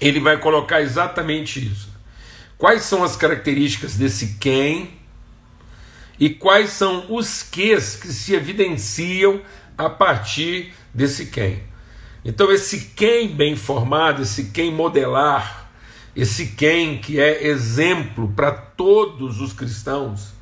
ele 0.00 0.20
vai 0.20 0.38
colocar 0.38 0.80
exatamente 0.80 1.60
isso. 1.60 1.90
Quais 2.56 2.82
são 2.82 3.02
as 3.02 3.16
características 3.16 3.96
desse 3.96 4.38
quem 4.38 4.99
e 6.20 6.30
quais 6.30 6.70
são 6.70 7.06
os 7.08 7.42
ques 7.42 7.96
que 7.96 8.12
se 8.12 8.34
evidenciam 8.34 9.40
a 9.76 9.88
partir 9.88 10.72
desse 10.94 11.26
quem. 11.26 11.62
Então, 12.22 12.52
esse 12.52 12.92
quem 12.94 13.28
bem 13.28 13.56
formado, 13.56 14.22
esse 14.22 14.50
quem 14.50 14.70
modelar, 14.70 15.70
esse 16.14 16.48
quem 16.48 16.98
que 16.98 17.18
é 17.18 17.46
exemplo 17.46 18.28
para 18.36 18.52
todos 18.52 19.40
os 19.40 19.54
cristãos, 19.54 20.34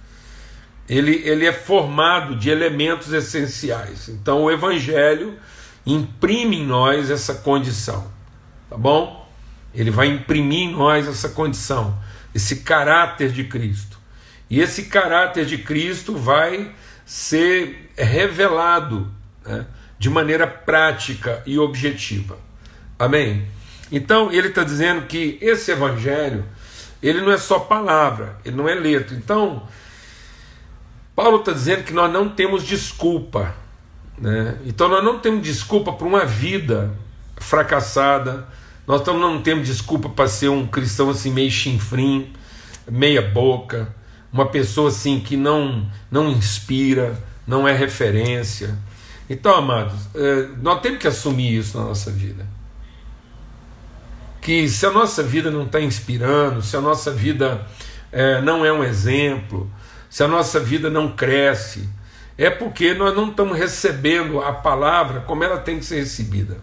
ele, 0.88 1.22
ele 1.24 1.46
é 1.46 1.52
formado 1.52 2.34
de 2.34 2.48
elementos 2.48 3.12
essenciais. 3.12 4.08
Então 4.08 4.44
o 4.44 4.50
Evangelho 4.50 5.38
imprime 5.84 6.56
em 6.56 6.66
nós 6.66 7.10
essa 7.10 7.34
condição, 7.34 8.10
tá 8.70 8.76
bom? 8.76 9.28
Ele 9.74 9.90
vai 9.90 10.08
imprimir 10.08 10.60
em 10.60 10.72
nós 10.72 11.06
essa 11.06 11.28
condição, 11.28 11.98
esse 12.34 12.56
caráter 12.56 13.30
de 13.30 13.44
Cristo. 13.44 13.87
E 14.50 14.60
esse 14.60 14.84
caráter 14.84 15.44
de 15.44 15.58
Cristo 15.58 16.14
vai 16.14 16.72
ser 17.04 17.90
revelado 17.96 19.10
né, 19.44 19.66
de 19.98 20.08
maneira 20.08 20.46
prática 20.46 21.42
e 21.46 21.58
objetiva. 21.58 22.38
Amém? 22.98 23.46
Então 23.90 24.32
ele 24.32 24.48
está 24.48 24.64
dizendo 24.64 25.06
que 25.06 25.38
esse 25.40 25.70
Evangelho 25.70 26.44
ele 27.02 27.20
não 27.20 27.32
é 27.32 27.38
só 27.38 27.60
palavra, 27.60 28.36
ele 28.44 28.56
não 28.56 28.68
é 28.68 28.74
letra. 28.74 29.14
Então 29.14 29.62
Paulo 31.14 31.38
está 31.38 31.52
dizendo 31.52 31.84
que 31.84 31.92
nós 31.92 32.12
não 32.12 32.28
temos 32.28 32.64
desculpa. 32.64 33.54
Né? 34.16 34.58
Então 34.64 34.88
nós 34.88 35.04
não 35.04 35.18
temos 35.18 35.42
desculpa 35.42 35.92
para 35.92 36.06
uma 36.06 36.24
vida 36.24 36.92
fracassada, 37.36 38.46
nós 38.86 39.04
não 39.06 39.42
temos 39.42 39.66
desculpa 39.66 40.08
para 40.08 40.28
ser 40.28 40.48
um 40.48 40.66
cristão 40.66 41.10
assim 41.10 41.32
meio 41.32 41.50
chinfrim, 41.50 42.32
meia 42.90 43.22
boca, 43.22 43.94
uma 44.32 44.46
pessoa 44.46 44.88
assim 44.88 45.20
que 45.20 45.36
não, 45.36 45.86
não 46.10 46.30
inspira, 46.30 47.18
não 47.46 47.66
é 47.66 47.72
referência. 47.72 48.76
Então, 49.28 49.54
amados, 49.54 49.94
é, 50.14 50.48
nós 50.62 50.80
temos 50.80 50.98
que 50.98 51.08
assumir 51.08 51.58
isso 51.58 51.78
na 51.78 51.84
nossa 51.84 52.10
vida. 52.10 52.46
Que 54.40 54.68
se 54.68 54.86
a 54.86 54.90
nossa 54.90 55.22
vida 55.22 55.50
não 55.50 55.64
está 55.64 55.80
inspirando, 55.80 56.62
se 56.62 56.76
a 56.76 56.80
nossa 56.80 57.10
vida 57.10 57.66
é, 58.12 58.40
não 58.40 58.64
é 58.64 58.72
um 58.72 58.82
exemplo, 58.84 59.70
se 60.08 60.22
a 60.22 60.28
nossa 60.28 60.58
vida 60.58 60.88
não 60.88 61.12
cresce, 61.12 61.88
é 62.36 62.48
porque 62.48 62.94
nós 62.94 63.14
não 63.14 63.30
estamos 63.30 63.58
recebendo 63.58 64.40
a 64.40 64.52
palavra 64.52 65.20
como 65.20 65.42
ela 65.42 65.58
tem 65.58 65.78
que 65.78 65.84
ser 65.84 65.96
recebida, 65.96 66.58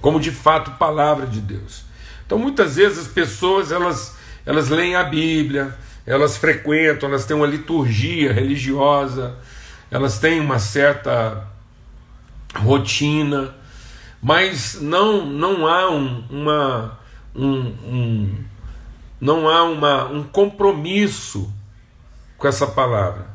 como 0.00 0.20
de 0.20 0.30
fato 0.30 0.70
palavra 0.72 1.26
de 1.26 1.40
Deus. 1.40 1.84
Então 2.24 2.38
muitas 2.38 2.76
vezes 2.76 2.98
as 2.98 3.08
pessoas 3.08 3.72
elas, 3.72 4.16
elas 4.46 4.68
leem 4.68 4.94
a 4.94 5.02
Bíblia, 5.02 5.76
elas 6.08 6.38
frequentam, 6.38 7.08
elas 7.10 7.26
têm 7.26 7.36
uma 7.36 7.46
liturgia 7.46 8.32
religiosa, 8.32 9.36
elas 9.90 10.18
têm 10.18 10.40
uma 10.40 10.58
certa 10.58 11.46
rotina, 12.56 13.54
mas 14.22 14.80
não, 14.80 15.26
não 15.26 15.66
há 15.66 15.90
um, 15.90 16.24
uma, 16.30 16.98
um, 17.36 17.58
um, 17.58 18.44
não 19.20 19.46
há 19.48 19.62
uma, 19.64 20.06
um 20.06 20.22
compromisso 20.24 21.52
com 22.38 22.48
essa 22.48 22.66
palavra. 22.66 23.26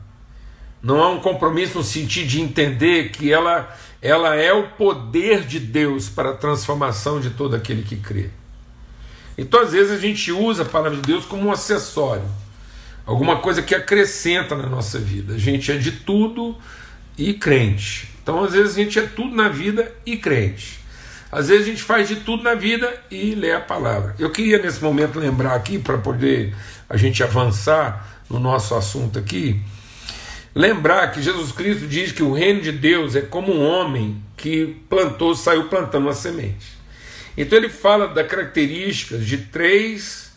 Não 0.81 1.01
há 1.01 1.09
um 1.09 1.19
compromisso 1.19 1.77
no 1.77 1.83
sentido 1.83 2.27
de 2.27 2.41
entender 2.41 3.11
que 3.11 3.31
ela, 3.31 3.71
ela 4.01 4.35
é 4.35 4.51
o 4.51 4.69
poder 4.69 5.45
de 5.45 5.59
Deus 5.59 6.09
para 6.09 6.31
a 6.31 6.35
transformação 6.35 7.19
de 7.19 7.29
todo 7.29 7.55
aquele 7.55 7.83
que 7.83 7.97
crê. 7.97 8.31
Então, 9.37 9.61
às 9.61 9.71
vezes, 9.71 9.91
a 9.91 9.99
gente 9.99 10.31
usa 10.31 10.63
a 10.63 10.65
palavra 10.65 10.97
de 10.97 11.03
Deus 11.03 11.23
como 11.23 11.47
um 11.47 11.51
acessório, 11.51 12.25
alguma 13.05 13.37
coisa 13.37 13.61
que 13.61 13.75
acrescenta 13.75 14.55
na 14.55 14.67
nossa 14.67 14.99
vida. 14.99 15.35
A 15.35 15.37
gente 15.37 15.71
é 15.71 15.77
de 15.77 15.91
tudo 15.91 16.57
e 17.17 17.33
crente. 17.33 18.09
Então, 18.21 18.43
às 18.43 18.53
vezes, 18.53 18.77
a 18.77 18.79
gente 18.81 18.99
é 18.99 19.03
tudo 19.03 19.35
na 19.35 19.49
vida 19.49 19.93
e 20.05 20.17
crente. 20.17 20.79
Às 21.31 21.49
vezes, 21.49 21.67
a 21.67 21.69
gente 21.69 21.83
faz 21.83 22.07
de 22.07 22.17
tudo 22.17 22.43
na 22.43 22.53
vida 22.53 22.93
e 23.11 23.35
lê 23.35 23.51
a 23.51 23.59
palavra. 23.59 24.15
Eu 24.17 24.29
queria, 24.29 24.59
nesse 24.59 24.81
momento, 24.81 25.19
lembrar 25.19 25.55
aqui, 25.55 25.77
para 25.77 25.97
poder 25.97 26.55
a 26.89 26.95
gente 26.95 27.23
avançar 27.23 28.21
no 28.29 28.39
nosso 28.39 28.75
assunto 28.75 29.19
aqui, 29.19 29.59
lembrar 30.55 31.11
que 31.11 31.21
Jesus 31.21 31.51
Cristo 31.51 31.87
diz 31.87 32.11
que 32.11 32.23
o 32.23 32.33
reino 32.33 32.61
de 32.61 32.71
Deus 32.71 33.15
é 33.15 33.21
como 33.21 33.53
um 33.53 33.63
homem 33.63 34.21
que 34.37 34.77
plantou, 34.89 35.35
saiu 35.35 35.65
plantando 35.69 36.03
uma 36.03 36.13
semente. 36.13 36.73
Então 37.35 37.57
ele 37.57 37.69
fala 37.69 38.07
da 38.07 38.23
características 38.23 39.25
de 39.25 39.37
três 39.37 40.31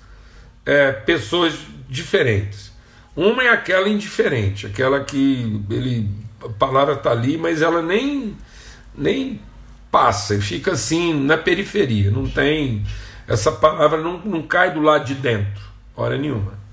é, 0.64 0.92
pessoas 0.92 1.54
diferentes. 1.88 2.72
Uma 3.14 3.44
é 3.44 3.48
aquela 3.48 3.88
indiferente, 3.88 4.66
aquela 4.66 5.00
que 5.00 5.62
ele, 5.70 6.08
a 6.42 6.48
palavra 6.48 6.94
está 6.94 7.10
ali, 7.10 7.38
mas 7.38 7.62
ela 7.62 7.82
nem, 7.82 8.36
nem 8.94 9.40
passa 9.90 10.34
e 10.34 10.40
fica 10.40 10.72
assim 10.72 11.14
na 11.14 11.38
periferia. 11.38 12.10
Não 12.10 12.28
tem. 12.28 12.84
Essa 13.26 13.50
palavra 13.50 14.00
não, 14.00 14.18
não 14.18 14.42
cai 14.42 14.72
do 14.72 14.80
lado 14.80 15.04
de 15.04 15.14
dentro, 15.14 15.62
hora 15.96 16.18
nenhuma 16.18 16.66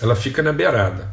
ela 0.00 0.14
fica 0.14 0.42
na 0.42 0.52
beirada. 0.52 1.10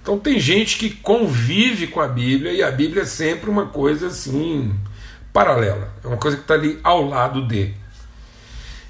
Então 0.00 0.18
tem 0.18 0.40
gente 0.40 0.78
que 0.78 0.90
convive 0.90 1.86
com 1.86 2.00
a 2.00 2.08
Bíblia 2.08 2.52
e 2.52 2.62
a 2.62 2.70
Bíblia 2.70 3.02
é 3.02 3.06
sempre 3.06 3.48
uma 3.48 3.66
coisa 3.66 4.08
assim 4.08 4.74
paralela, 5.32 5.92
é 6.02 6.06
uma 6.06 6.16
coisa 6.16 6.36
que 6.36 6.42
está 6.42 6.54
ali 6.54 6.78
ao 6.82 7.06
lado 7.08 7.46
de. 7.46 7.72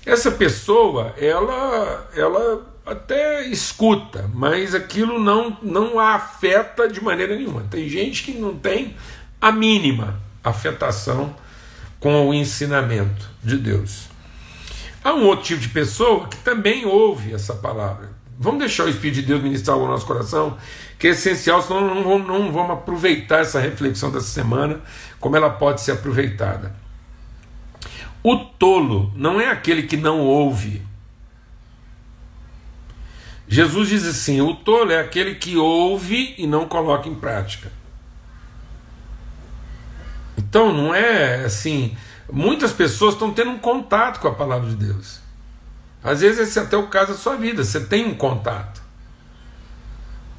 Essa 0.05 0.31
pessoa, 0.33 1.15
ela, 1.19 2.11
ela 2.17 2.72
até 2.85 3.47
escuta, 3.47 4.31
mas 4.35 4.75
aquilo 4.75 5.19
não, 5.19 5.57
não 5.63 5.99
a 5.99 6.15
afeta 6.15 6.89
de 6.89 7.03
maneira 7.03 7.37
nenhuma. 7.37 7.65
Tem 7.71 7.89
gente 7.89 8.23
que 8.23 8.33
não 8.33 8.57
tem 8.57 8.97
a 9.41 9.53
mínima 9.53 10.21
afetação 10.43 11.35
com 12.01 12.29
o 12.29 12.35
ensinamento 12.35 13.29
de 13.43 13.57
Deus. 13.57 14.09
Há 15.05 15.15
um 15.15 15.25
outro 15.25 15.45
tipo 15.45 15.61
de 15.61 15.69
pessoa 15.69 16.29
que 16.29 16.37
também 16.39 16.85
ouve 16.85 17.33
essa 17.33 17.55
palavra, 17.55 18.11
Vamos 18.43 18.59
deixar 18.59 18.87
o 18.87 18.89
Espírito 18.89 19.21
de 19.21 19.23
Deus 19.23 19.41
ministrar 19.41 19.77
o 19.77 19.87
nosso 19.87 20.05
coração, 20.05 20.57
que 20.99 21.07
é 21.07 21.11
essencial, 21.11 21.63
senão 21.63 21.95
não 21.95 22.03
vamos, 22.03 22.27
não 22.27 22.51
vamos 22.51 22.73
aproveitar 22.73 23.39
essa 23.39 23.61
reflexão 23.61 24.11
dessa 24.11 24.27
semana 24.27 24.81
como 25.21 25.37
ela 25.37 25.49
pode 25.49 25.81
ser 25.81 25.93
aproveitada. 25.93 26.75
O 28.21 28.37
tolo 28.37 29.13
não 29.15 29.41
é 29.41 29.49
aquele 29.49 29.85
que 29.85 29.97
não 29.97 30.19
ouve. 30.21 30.83
Jesus 33.53 33.91
diz 33.91 34.07
assim: 34.07 34.41
o 34.41 34.55
tolo 34.55 34.93
é 34.93 34.99
aquele 34.99 35.35
que 35.35 35.59
ouve 35.59 36.35
e 36.39 36.47
não 36.47 36.67
coloca 36.67 37.07
em 37.07 37.15
prática. 37.15 37.71
Então 40.39 40.73
não 40.73 40.95
é 40.95 41.45
assim. 41.45 41.95
Muitas 42.33 42.73
pessoas 42.73 43.13
estão 43.13 43.31
tendo 43.31 43.51
um 43.51 43.59
contato 43.59 44.21
com 44.21 44.29
a 44.29 44.35
palavra 44.35 44.71
de 44.71 44.77
Deus. 44.77 45.21
Às 46.03 46.23
vezes 46.23 46.49
esse 46.49 46.59
é 46.59 46.63
até 46.63 46.79
o 46.79 46.89
caso 46.89 47.13
da 47.13 47.19
sua 47.19 47.37
vida, 47.37 47.63
você 47.63 47.79
tem 47.79 48.07
um 48.07 48.15
contato. 48.15 48.81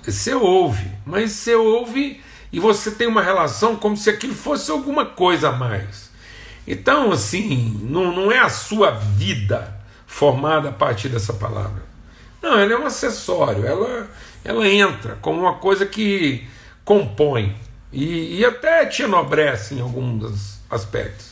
Você 0.04 0.34
ouve, 0.34 0.90
mas 1.06 1.34
você 1.34 1.54
ouve 1.54 2.20
e 2.52 2.60
você 2.60 2.90
tem 2.90 3.06
uma 3.06 3.22
relação 3.22 3.76
como 3.76 3.96
se 3.96 4.10
aquilo 4.10 4.34
fosse 4.34 4.72
alguma 4.72 5.06
coisa 5.06 5.50
a 5.50 5.52
mais. 5.52 6.10
Então, 6.66 7.12
assim, 7.12 7.80
não, 7.84 8.12
não 8.12 8.32
é 8.32 8.40
a 8.40 8.50
sua 8.50 8.90
vida 8.90 9.80
formada 10.08 10.70
a 10.70 10.74
partir 10.74 11.10
dessa 11.10 11.34
palavra. 11.34 11.93
Não, 12.44 12.60
ela 12.60 12.74
é 12.74 12.78
um 12.78 12.86
acessório, 12.86 13.66
ela, 13.66 14.10
ela 14.44 14.68
entra 14.68 15.18
como 15.22 15.40
uma 15.40 15.54
coisa 15.54 15.86
que 15.86 16.46
compõe 16.84 17.56
e, 17.90 18.40
e 18.40 18.46
até 18.46 18.86
te 18.86 19.04
enobrece 19.04 19.76
em 19.76 19.80
alguns 19.80 20.60
aspectos. 20.70 21.32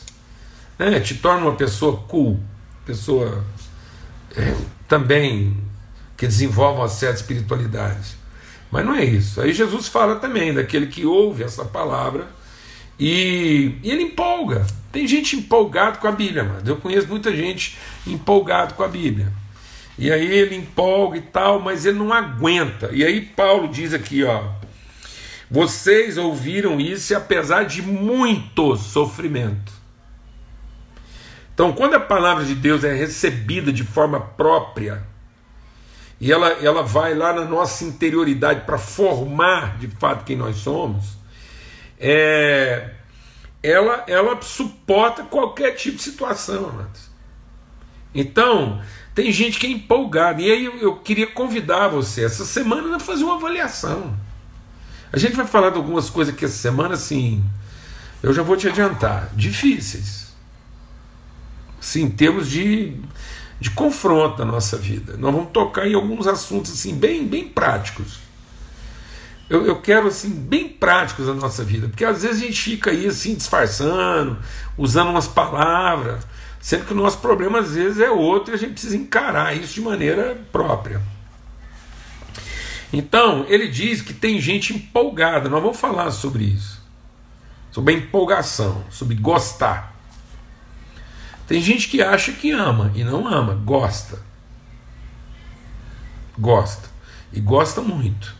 Né? 0.78 0.98
Te 1.00 1.16
torna 1.16 1.42
uma 1.42 1.54
pessoa 1.54 1.98
cool, 2.08 2.40
pessoa 2.86 3.44
é, 4.34 4.54
também 4.88 5.54
que 6.16 6.26
desenvolvam 6.26 6.80
uma 6.80 6.88
certa 6.88 7.16
espiritualidade. 7.16 8.16
Mas 8.70 8.86
não 8.86 8.94
é 8.94 9.04
isso. 9.04 9.38
Aí 9.42 9.52
Jesus 9.52 9.88
fala 9.88 10.16
também 10.16 10.54
daquele 10.54 10.86
que 10.86 11.04
ouve 11.04 11.42
essa 11.42 11.62
palavra 11.62 12.26
e, 12.98 13.76
e 13.82 13.90
ele 13.90 14.04
empolga. 14.04 14.66
Tem 14.90 15.06
gente 15.06 15.36
empolgado 15.36 15.98
com 15.98 16.08
a 16.08 16.12
Bíblia, 16.12 16.42
mano. 16.42 16.62
Eu 16.64 16.76
conheço 16.76 17.06
muita 17.06 17.36
gente 17.36 17.76
empolgado 18.06 18.72
com 18.72 18.82
a 18.82 18.88
Bíblia. 18.88 19.41
E 19.98 20.10
aí 20.10 20.26
ele 20.26 20.56
empolga 20.56 21.18
e 21.18 21.22
tal, 21.22 21.60
mas 21.60 21.84
ele 21.84 21.98
não 21.98 22.12
aguenta. 22.12 22.90
E 22.92 23.04
aí 23.04 23.20
Paulo 23.20 23.68
diz 23.68 23.92
aqui, 23.92 24.24
ó: 24.24 24.50
Vocês 25.50 26.16
ouviram 26.16 26.80
isso 26.80 27.12
e 27.12 27.16
apesar 27.16 27.64
de 27.64 27.82
muito 27.82 28.76
sofrimento, 28.76 29.72
então, 31.54 31.72
quando 31.72 31.94
a 31.94 32.00
palavra 32.00 32.44
de 32.44 32.54
Deus 32.54 32.82
é 32.82 32.92
recebida 32.92 33.72
de 33.72 33.84
forma 33.84 34.18
própria 34.18 35.06
e 36.20 36.32
ela, 36.32 36.48
ela 36.60 36.82
vai 36.82 37.14
lá 37.14 37.32
na 37.32 37.44
nossa 37.44 37.84
interioridade 37.84 38.62
para 38.64 38.78
formar 38.78 39.78
de 39.78 39.86
fato 39.86 40.24
quem 40.24 40.36
nós 40.36 40.56
somos, 40.56 41.16
é, 42.00 42.90
ela, 43.62 44.04
ela 44.08 44.40
suporta 44.40 45.24
qualquer 45.24 45.72
tipo 45.76 45.98
de 45.98 46.02
situação. 46.02 46.70
Amados. 46.70 47.11
Então, 48.14 48.80
tem 49.14 49.30
gente 49.32 49.58
que 49.58 49.66
é 49.66 49.70
empolgada, 49.70 50.40
e 50.40 50.50
aí 50.50 50.64
eu, 50.64 50.96
queria 50.96 51.26
convidar 51.26 51.88
você 51.88 52.24
essa 52.24 52.44
semana 52.44 52.96
a 52.96 53.00
fazer 53.00 53.24
uma 53.24 53.34
avaliação. 53.34 54.16
A 55.12 55.18
gente 55.18 55.36
vai 55.36 55.46
falar 55.46 55.70
de 55.70 55.76
algumas 55.76 56.08
coisas 56.08 56.34
que 56.34 56.44
essa 56.44 56.56
semana, 56.56 56.94
assim, 56.94 57.44
eu 58.22 58.32
já 58.32 58.42
vou 58.42 58.56
te 58.56 58.68
adiantar, 58.68 59.30
difíceis. 59.34 60.32
Sim, 61.80 62.04
em 62.04 62.10
termos 62.10 62.48
de 62.48 62.96
de 63.62 63.70
confronto 63.70 64.44
na 64.44 64.50
nossa 64.50 64.76
vida. 64.76 65.16
Nós 65.16 65.32
vamos 65.32 65.52
tocar 65.52 65.86
em 65.86 65.94
alguns 65.94 66.26
assuntos 66.26 66.72
assim 66.72 66.96
bem, 66.96 67.24
bem 67.24 67.48
práticos. 67.48 68.18
Eu, 69.48 69.64
eu 69.64 69.80
quero 69.80 70.08
assim 70.08 70.30
bem 70.30 70.68
práticos 70.68 71.28
na 71.28 71.34
nossa 71.34 71.62
vida, 71.62 71.86
porque 71.86 72.04
às 72.04 72.24
vezes 72.24 72.42
a 72.42 72.46
gente 72.46 72.60
fica 72.60 72.90
aí 72.90 73.06
assim 73.06 73.36
disfarçando, 73.36 74.36
usando 74.76 75.10
umas 75.10 75.28
palavras, 75.28 76.26
sendo 76.62 76.86
que 76.86 76.92
o 76.92 76.96
nosso 76.96 77.18
problema 77.18 77.58
às 77.58 77.74
vezes 77.74 77.98
é 77.98 78.08
outro 78.08 78.54
e 78.54 78.56
a 78.56 78.58
gente 78.58 78.74
precisa 78.74 78.96
encarar 78.96 79.54
isso 79.54 79.74
de 79.74 79.80
maneira 79.80 80.40
própria. 80.52 81.02
Então, 82.92 83.44
ele 83.48 83.66
diz 83.66 84.00
que 84.00 84.14
tem 84.14 84.40
gente 84.40 84.72
empolgada, 84.72 85.48
nós 85.48 85.60
vamos 85.60 85.80
falar 85.80 86.12
sobre 86.12 86.44
isso. 86.44 86.80
Sobre 87.72 87.94
a 87.94 87.96
empolgação, 87.98 88.84
sobre 88.90 89.16
gostar. 89.16 89.92
Tem 91.48 91.60
gente 91.60 91.88
que 91.88 92.00
acha 92.00 92.32
que 92.32 92.52
ama 92.52 92.92
e 92.94 93.02
não 93.02 93.26
ama, 93.26 93.54
gosta. 93.54 94.20
Gosta. 96.38 96.88
E 97.32 97.40
gosta 97.40 97.80
muito. 97.80 98.36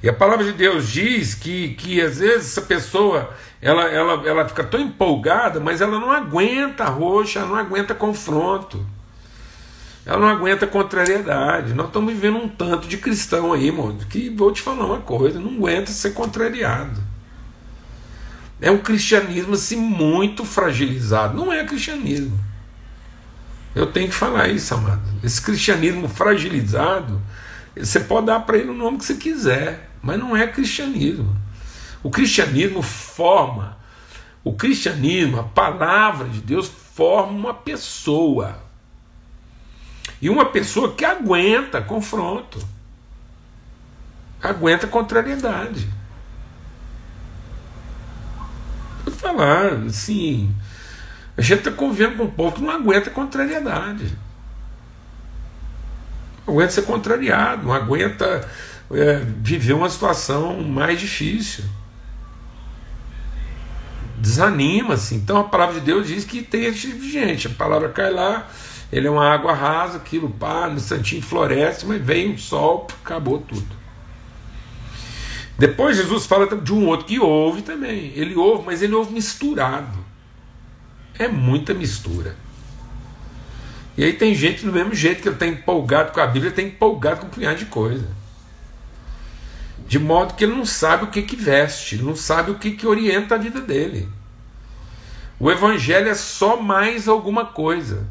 E 0.00 0.08
a 0.08 0.12
palavra 0.12 0.44
de 0.44 0.52
Deus 0.52 0.88
diz 0.90 1.34
que, 1.34 1.74
que 1.74 2.00
às 2.00 2.18
vezes 2.18 2.52
essa 2.52 2.62
pessoa 2.62 3.34
ela, 3.64 3.84
ela, 3.84 4.28
ela 4.28 4.46
fica 4.46 4.62
tão 4.62 4.78
empolgada, 4.78 5.58
mas 5.58 5.80
ela 5.80 5.98
não 5.98 6.12
aguenta 6.12 6.84
roxa, 6.84 7.38
ela 7.38 7.48
não 7.48 7.56
aguenta 7.56 7.94
confronto. 7.94 8.84
Ela 10.04 10.18
não 10.18 10.28
aguenta 10.28 10.66
contrariedade. 10.66 11.72
Nós 11.72 11.86
estamos 11.86 12.12
vivendo 12.12 12.36
um 12.36 12.46
tanto 12.46 12.86
de 12.86 12.98
cristão 12.98 13.54
aí, 13.54 13.68
irmão, 13.68 13.96
que 14.10 14.28
vou 14.28 14.52
te 14.52 14.60
falar 14.60 14.84
uma 14.84 15.00
coisa, 15.00 15.40
não 15.40 15.54
aguenta 15.54 15.90
ser 15.90 16.10
contrariado. 16.10 17.00
É 18.60 18.70
um 18.70 18.76
cristianismo 18.76 19.54
assim 19.54 19.76
muito 19.76 20.44
fragilizado. 20.44 21.34
Não 21.34 21.50
é 21.50 21.64
cristianismo. 21.64 22.38
Eu 23.74 23.86
tenho 23.86 24.08
que 24.08 24.14
falar 24.14 24.48
isso, 24.48 24.74
amado. 24.74 25.00
Esse 25.22 25.40
cristianismo 25.40 26.06
fragilizado, 26.06 27.18
você 27.74 27.98
pode 27.98 28.26
dar 28.26 28.40
para 28.40 28.58
ele 28.58 28.68
o 28.68 28.74
nome 28.74 28.98
que 28.98 29.06
você 29.06 29.14
quiser, 29.14 29.88
mas 30.02 30.18
não 30.18 30.36
é 30.36 30.46
cristianismo. 30.46 31.43
O 32.04 32.10
cristianismo 32.10 32.82
forma, 32.82 33.78
o 34.44 34.52
cristianismo, 34.52 35.40
a 35.40 35.42
palavra 35.42 36.28
de 36.28 36.42
Deus 36.42 36.68
forma 36.68 37.32
uma 37.32 37.54
pessoa. 37.54 38.62
E 40.20 40.28
uma 40.28 40.44
pessoa 40.44 40.94
que 40.94 41.04
aguenta 41.04 41.80
confronto, 41.80 42.62
aguenta 44.42 44.86
contrariedade. 44.86 45.88
falar, 49.10 49.72
assim, 49.86 50.54
a 51.36 51.40
gente 51.40 51.60
está 51.60 51.70
convivendo 51.70 52.16
com 52.16 52.24
um 52.24 52.30
povo 52.30 52.56
que 52.56 52.62
não 52.62 52.70
aguenta 52.70 53.10
contrariedade. 53.10 54.14
Não 56.46 56.52
aguenta 56.52 56.72
ser 56.72 56.82
contrariado, 56.82 57.64
não 57.64 57.72
aguenta 57.72 58.46
é, 58.90 59.22
viver 59.38 59.72
uma 59.72 59.88
situação 59.88 60.62
mais 60.62 61.00
difícil. 61.00 61.64
Desanima-se. 64.24 65.14
Então 65.14 65.36
a 65.38 65.44
palavra 65.44 65.74
de 65.74 65.82
Deus 65.82 66.08
diz 66.08 66.24
que 66.24 66.40
tem 66.40 66.64
esse 66.64 66.88
tipo 66.88 66.98
de 66.98 67.10
gente. 67.10 67.46
A 67.46 67.50
palavra 67.50 67.90
cai 67.90 68.10
lá, 68.10 68.48
ele 68.90 69.06
é 69.06 69.10
uma 69.10 69.28
água 69.28 69.52
rasa, 69.52 69.98
aquilo 69.98 70.30
pá, 70.30 70.66
no 70.66 70.76
instantinho 70.76 71.20
floresce, 71.20 71.84
mas 71.84 72.02
vem 72.02 72.32
um 72.32 72.38
sol, 72.38 72.86
acabou 73.04 73.38
tudo. 73.40 73.76
Depois 75.58 75.98
Jesus 75.98 76.24
fala 76.24 76.46
de 76.56 76.72
um 76.72 76.86
outro 76.86 77.06
que 77.06 77.20
ouve 77.20 77.60
também. 77.60 78.12
Ele 78.16 78.34
ouve, 78.34 78.64
mas 78.64 78.80
ele 78.80 78.94
ouve 78.94 79.12
misturado. 79.12 79.98
É 81.18 81.28
muita 81.28 81.74
mistura. 81.74 82.34
E 83.98 84.04
aí 84.04 84.14
tem 84.14 84.34
gente 84.34 84.64
do 84.64 84.72
mesmo 84.72 84.94
jeito 84.94 85.20
que 85.20 85.28
ele 85.28 85.36
está 85.36 85.46
empolgado 85.46 86.12
com 86.12 86.20
a 86.20 86.26
Bíblia, 86.26 86.48
está 86.48 86.62
empolgado 86.62 87.20
com 87.20 87.26
um 87.26 87.30
punhado 87.30 87.58
de 87.58 87.66
coisa. 87.66 88.08
De 89.86 89.98
modo 89.98 90.34
que 90.34 90.44
ele 90.44 90.56
não 90.56 90.64
sabe 90.64 91.04
o 91.04 91.08
que, 91.08 91.22
que 91.22 91.36
veste, 91.36 91.98
não 91.98 92.16
sabe 92.16 92.50
o 92.50 92.54
que, 92.54 92.72
que 92.72 92.86
orienta 92.86 93.34
a 93.34 93.38
vida 93.38 93.60
dele. 93.60 94.08
O 95.38 95.50
Evangelho 95.50 96.08
é 96.08 96.14
só 96.14 96.56
mais 96.60 97.08
alguma 97.08 97.44
coisa. 97.44 98.06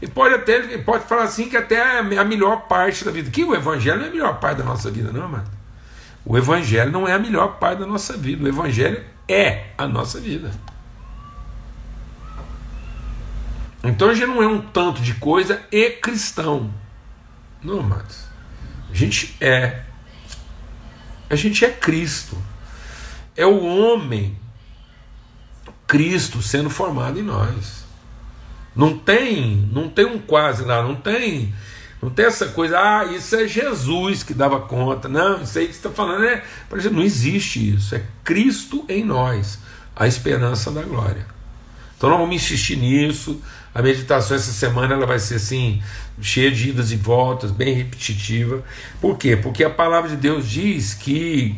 E 0.00 0.06
pode 0.06 0.34
até 0.34 0.78
pode 0.78 1.04
falar 1.04 1.24
assim 1.24 1.48
que 1.48 1.56
até 1.56 1.76
é 1.76 2.18
a 2.18 2.24
melhor 2.24 2.62
parte 2.62 3.04
da 3.04 3.10
vida. 3.10 3.30
Que 3.30 3.44
o 3.44 3.54
Evangelho 3.54 3.98
não 3.98 4.04
é 4.06 4.08
a 4.08 4.12
melhor 4.12 4.40
parte 4.40 4.58
da 4.58 4.64
nossa 4.64 4.90
vida, 4.90 5.12
não, 5.12 5.28
mano. 5.28 5.44
O 6.24 6.36
Evangelho 6.36 6.90
não 6.90 7.06
é 7.06 7.12
a 7.12 7.18
melhor 7.18 7.58
parte 7.58 7.80
da 7.80 7.86
nossa 7.86 8.16
vida, 8.16 8.44
o 8.44 8.48
Evangelho 8.48 9.04
é 9.28 9.66
a 9.76 9.86
nossa 9.86 10.18
vida. 10.18 10.50
Então 13.82 14.14
gente 14.14 14.28
não 14.28 14.42
é 14.42 14.46
um 14.46 14.62
tanto 14.62 15.02
de 15.02 15.14
coisa 15.14 15.62
e 15.70 15.90
cristão. 15.90 16.72
Não, 17.62 17.82
mas 17.82 18.28
a 18.90 18.94
gente 18.94 19.36
é. 19.40 19.82
A 21.28 21.36
gente 21.36 21.64
é 21.64 21.70
Cristo. 21.70 22.36
É 23.36 23.44
o 23.44 23.62
homem 23.64 24.38
Cristo 25.94 26.42
sendo 26.42 26.68
formado 26.68 27.20
em 27.20 27.22
nós. 27.22 27.84
Não 28.74 28.98
tem, 28.98 29.68
não 29.72 29.88
tem 29.88 30.04
um 30.04 30.18
quase 30.18 30.64
lá, 30.64 30.82
não 30.82 30.96
tem 30.96 31.54
não 32.02 32.10
tem 32.10 32.26
essa 32.26 32.48
coisa, 32.48 32.78
ah, 32.78 33.04
isso 33.04 33.34
é 33.34 33.48
Jesus 33.48 34.22
que 34.22 34.34
dava 34.34 34.60
conta. 34.60 35.08
Não, 35.08 35.40
isso 35.40 35.58
aí 35.58 35.66
que 35.66 35.72
está 35.72 35.88
falando 35.88 36.24
é. 36.24 36.44
Não 36.92 37.00
existe 37.00 37.74
isso. 37.74 37.94
É 37.94 38.02
Cristo 38.22 38.84
em 38.90 39.02
nós, 39.02 39.58
a 39.96 40.06
esperança 40.06 40.70
da 40.70 40.82
glória. 40.82 41.24
Então 41.96 42.10
nós 42.10 42.18
vamos 42.18 42.36
insistir 42.36 42.76
nisso. 42.76 43.40
A 43.74 43.80
meditação 43.80 44.36
essa 44.36 44.52
semana 44.52 44.92
ela 44.92 45.06
vai 45.06 45.18
ser 45.18 45.36
assim, 45.36 45.82
cheia 46.20 46.50
de 46.50 46.68
idas 46.68 46.92
e 46.92 46.96
voltas, 46.96 47.50
bem 47.50 47.74
repetitiva. 47.74 48.62
Por 49.00 49.16
quê? 49.16 49.34
Porque 49.34 49.64
a 49.64 49.70
palavra 49.70 50.10
de 50.10 50.16
Deus 50.16 50.46
diz 50.46 50.92
que, 50.92 51.56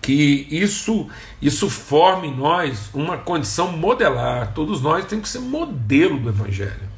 que 0.00 0.46
isso, 0.50 1.08
isso 1.40 1.68
forma 1.68 2.26
em 2.26 2.36
nós 2.36 2.90
uma 2.94 3.18
condição 3.18 3.72
modelar. 3.72 4.52
Todos 4.54 4.80
nós 4.80 5.04
temos 5.04 5.24
que 5.24 5.38
ser 5.38 5.40
modelo 5.40 6.18
do 6.18 6.28
Evangelho. 6.28 6.88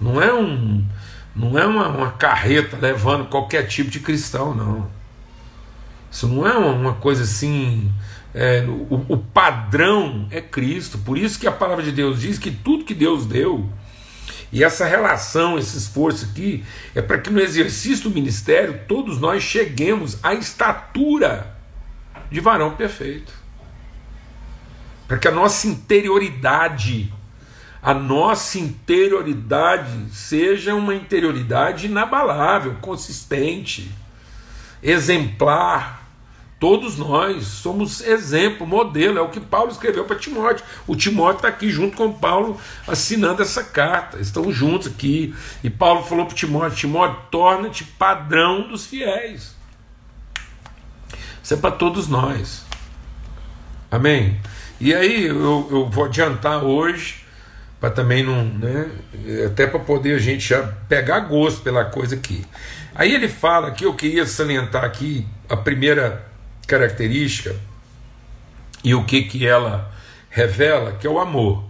Não 0.00 0.20
é 0.20 0.32
um, 0.32 0.84
não 1.34 1.58
é 1.58 1.66
uma, 1.66 1.88
uma 1.88 2.10
carreta 2.12 2.76
levando 2.80 3.28
qualquer 3.28 3.66
tipo 3.66 3.90
de 3.90 4.00
cristão, 4.00 4.54
não. 4.54 4.88
Isso 6.10 6.28
não 6.28 6.46
é 6.46 6.56
uma 6.56 6.92
coisa 6.94 7.24
assim. 7.24 7.90
É, 8.32 8.64
o, 8.68 9.04
o, 9.08 9.16
padrão 9.16 10.28
é 10.30 10.40
Cristo. 10.40 10.98
Por 10.98 11.18
isso 11.18 11.38
que 11.38 11.46
a 11.46 11.52
palavra 11.52 11.82
de 11.82 11.90
Deus 11.90 12.20
diz 12.20 12.38
que 12.38 12.50
tudo 12.50 12.84
que 12.84 12.94
Deus 12.94 13.26
deu, 13.26 13.68
e 14.54 14.62
essa 14.62 14.86
relação, 14.86 15.58
esse 15.58 15.76
esforço 15.76 16.26
aqui, 16.26 16.64
é 16.94 17.02
para 17.02 17.18
que 17.18 17.28
no 17.28 17.40
exercício 17.40 18.08
do 18.08 18.14
ministério 18.14 18.82
todos 18.86 19.20
nós 19.20 19.42
cheguemos 19.42 20.16
à 20.22 20.32
estatura 20.32 21.56
de 22.30 22.38
varão 22.38 22.76
perfeito. 22.76 23.32
Para 25.08 25.18
que 25.18 25.26
a 25.26 25.32
nossa 25.32 25.66
interioridade 25.66 27.12
a 27.82 27.92
nossa 27.92 28.58
interioridade 28.58 30.06
seja 30.10 30.74
uma 30.74 30.94
interioridade 30.94 31.84
inabalável, 31.84 32.76
consistente, 32.80 33.90
exemplar. 34.82 36.03
Todos 36.64 36.96
nós 36.96 37.44
somos 37.44 38.00
exemplo, 38.00 38.66
modelo, 38.66 39.18
é 39.18 39.20
o 39.20 39.28
que 39.28 39.38
Paulo 39.38 39.70
escreveu 39.70 40.06
para 40.06 40.16
Timóteo. 40.16 40.64
O 40.86 40.96
Timóteo 40.96 41.36
está 41.36 41.48
aqui 41.48 41.68
junto 41.68 41.94
com 41.94 42.10
Paulo 42.10 42.58
assinando 42.88 43.42
essa 43.42 43.62
carta, 43.62 44.18
estão 44.18 44.50
juntos 44.50 44.88
aqui. 44.88 45.34
E 45.62 45.68
Paulo 45.68 46.02
falou 46.04 46.24
para 46.24 46.34
Timóteo: 46.34 46.74
Timóteo, 46.74 47.18
torna-te 47.30 47.84
padrão 47.84 48.66
dos 48.66 48.86
fiéis. 48.86 49.54
Isso 51.42 51.52
é 51.52 51.56
para 51.58 51.72
todos 51.72 52.08
nós. 52.08 52.64
Amém? 53.90 54.40
E 54.80 54.94
aí 54.94 55.26
eu, 55.26 55.68
eu 55.70 55.90
vou 55.90 56.06
adiantar 56.06 56.64
hoje 56.64 57.26
para 57.78 57.90
também 57.90 58.24
não, 58.24 58.42
né, 58.42 58.90
até 59.44 59.66
para 59.66 59.80
poder 59.80 60.14
a 60.14 60.18
gente 60.18 60.48
já 60.48 60.62
pegar 60.88 61.20
gosto 61.20 61.60
pela 61.60 61.84
coisa 61.84 62.14
aqui. 62.16 62.42
Aí 62.94 63.14
ele 63.14 63.28
fala 63.28 63.70
que 63.70 63.84
eu 63.84 63.92
queria 63.92 64.24
salientar 64.24 64.82
aqui 64.82 65.26
a 65.46 65.58
primeira 65.58 66.32
característica 66.66 67.54
e 68.82 68.94
o 68.94 69.04
que 69.04 69.22
que 69.22 69.46
ela 69.46 69.92
revela, 70.30 70.92
que 70.92 71.06
é 71.06 71.10
o 71.10 71.18
amor. 71.18 71.64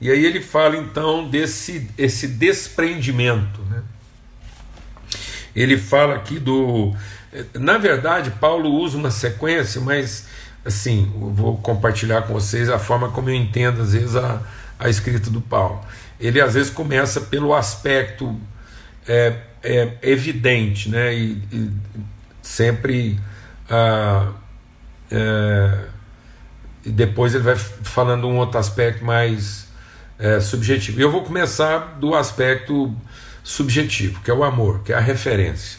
E 0.00 0.10
aí 0.10 0.24
ele 0.24 0.40
fala 0.40 0.76
então 0.76 1.28
desse 1.28 1.88
esse 1.96 2.28
desprendimento. 2.28 3.60
Né? 3.62 3.82
Ele 5.54 5.78
fala 5.78 6.16
aqui 6.16 6.38
do. 6.38 6.94
Na 7.54 7.78
verdade, 7.78 8.30
Paulo 8.32 8.70
usa 8.70 8.96
uma 8.96 9.10
sequência, 9.10 9.80
mas 9.80 10.26
assim, 10.64 11.12
vou 11.14 11.58
compartilhar 11.58 12.22
com 12.22 12.32
vocês 12.32 12.68
a 12.68 12.78
forma 12.78 13.10
como 13.10 13.28
eu 13.28 13.34
entendo, 13.34 13.82
às 13.82 13.92
vezes, 13.92 14.16
a, 14.16 14.40
a 14.78 14.88
escrita 14.88 15.30
do 15.30 15.40
Paulo. 15.40 15.84
Ele 16.18 16.40
às 16.40 16.54
vezes 16.54 16.70
começa 16.70 17.20
pelo 17.20 17.54
aspecto 17.54 18.38
é, 19.06 19.34
é, 19.62 19.92
evidente, 20.02 20.88
né? 20.88 21.14
E, 21.14 21.42
e 21.52 21.70
sempre. 22.42 23.18
Ah, 23.68 24.32
é, 25.10 25.78
e 26.84 26.90
depois 26.90 27.34
ele 27.34 27.44
vai 27.44 27.56
falando 27.56 28.28
um 28.28 28.36
outro 28.36 28.58
aspecto 28.58 29.04
mais 29.04 29.68
é, 30.18 30.40
subjetivo. 30.40 31.00
Eu 31.00 31.10
vou 31.10 31.22
começar 31.22 31.96
do 31.98 32.14
aspecto 32.14 32.94
subjetivo, 33.42 34.20
que 34.22 34.30
é 34.30 34.34
o 34.34 34.44
amor, 34.44 34.82
que 34.82 34.92
é 34.92 34.96
a 34.96 35.00
referência. 35.00 35.78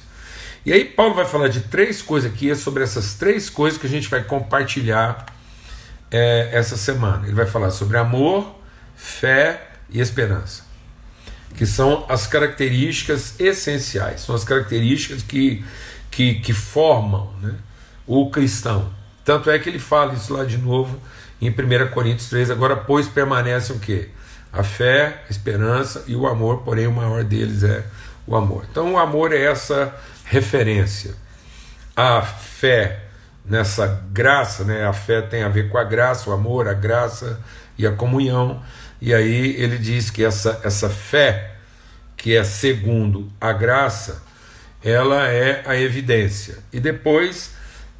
E 0.65 0.73
aí 0.73 0.83
Paulo 0.83 1.13
vai 1.13 1.25
falar 1.25 1.47
de 1.47 1.61
três 1.61 2.01
coisas 2.01 2.31
aqui, 2.31 2.49
é 2.49 2.55
sobre 2.55 2.83
essas 2.83 3.13
três 3.13 3.49
coisas 3.49 3.79
que 3.79 3.85
a 3.85 3.89
gente 3.89 4.09
vai 4.09 4.23
compartilhar 4.23 5.25
é, 6.09 6.49
essa 6.51 6.75
semana. 6.75 7.27
Ele 7.27 7.35
vai 7.35 7.45
falar 7.45 7.69
sobre 7.69 7.97
amor, 7.97 8.55
fé 8.95 9.69
e 9.89 9.99
esperança, 9.99 10.63
que 11.55 11.67
são 11.67 12.03
as 12.09 12.25
características 12.25 13.39
essenciais, 13.39 14.21
são 14.21 14.33
as 14.33 14.43
características 14.43 15.21
que, 15.21 15.63
que, 16.09 16.35
que 16.35 16.53
formam 16.53 17.31
né, 17.41 17.53
o 18.07 18.29
cristão. 18.29 18.91
Tanto 19.23 19.49
é 19.49 19.57
que 19.57 19.69
ele 19.69 19.79
fala 19.79 20.13
isso 20.13 20.33
lá 20.33 20.43
de 20.43 20.57
novo 20.57 20.99
em 21.41 21.49
1 21.49 21.91
Coríntios 21.91 22.29
3, 22.29 22.51
agora 22.51 22.75
pois 22.75 23.07
permanecem 23.07 23.75
o 23.75 23.79
quê? 23.79 24.09
A 24.51 24.63
fé, 24.63 25.23
a 25.27 25.31
esperança 25.31 26.03
e 26.07 26.15
o 26.15 26.27
amor, 26.27 26.63
porém 26.63 26.87
o 26.87 26.91
maior 26.91 27.23
deles 27.23 27.63
é 27.63 27.83
o 28.25 28.35
amor. 28.35 28.65
Então 28.71 28.93
o 28.93 28.97
amor 28.97 29.33
é 29.33 29.43
essa 29.43 29.93
referência. 30.23 31.13
A 31.95 32.21
fé 32.21 33.01
nessa 33.43 34.03
graça, 34.11 34.63
né? 34.63 34.85
A 34.85 34.93
fé 34.93 35.21
tem 35.21 35.43
a 35.43 35.49
ver 35.49 35.69
com 35.69 35.77
a 35.77 35.83
graça, 35.83 36.29
o 36.29 36.33
amor, 36.33 36.67
a 36.67 36.73
graça 36.73 37.39
e 37.77 37.85
a 37.85 37.91
comunhão. 37.91 38.61
E 39.01 39.13
aí 39.13 39.55
ele 39.57 39.77
diz 39.77 40.09
que 40.09 40.23
essa, 40.23 40.59
essa 40.63 40.89
fé, 40.89 41.55
que 42.17 42.35
é 42.35 42.43
segundo 42.43 43.29
a 43.39 43.51
graça, 43.53 44.23
ela 44.83 45.27
é 45.27 45.63
a 45.65 45.77
evidência. 45.77 46.57
E 46.71 46.79
depois 46.79 47.54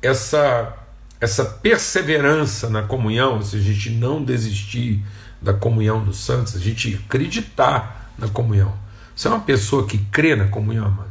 essa 0.06 0.74
essa 1.20 1.46
perseverança 1.46 2.70
na 2.70 2.84
comunhão, 2.84 3.42
se 3.42 3.56
a 3.56 3.60
gente 3.60 3.90
não 3.90 4.24
desistir 4.24 5.04
da 5.42 5.54
comunhão 5.54 6.04
dos 6.04 6.18
santos, 6.18 6.56
a 6.56 6.60
gente 6.60 7.02
acreditar 7.06 8.12
na 8.18 8.28
comunhão. 8.28 8.74
Você 9.16 9.28
é 9.28 9.32
uma 9.32 9.40
pessoa 9.40 9.88
que 9.88 9.98
crê 9.98 10.36
na 10.36 10.48
comunhão, 10.48 10.92
mano. 10.92 11.10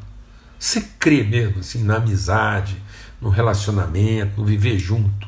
Você 0.58 0.80
crê 0.98 1.22
mesmo 1.22 1.60
assim 1.60 1.82
na 1.82 1.96
amizade, 1.96 2.76
no 3.20 3.30
relacionamento, 3.30 4.40
no 4.40 4.46
viver 4.46 4.78
junto. 4.78 5.26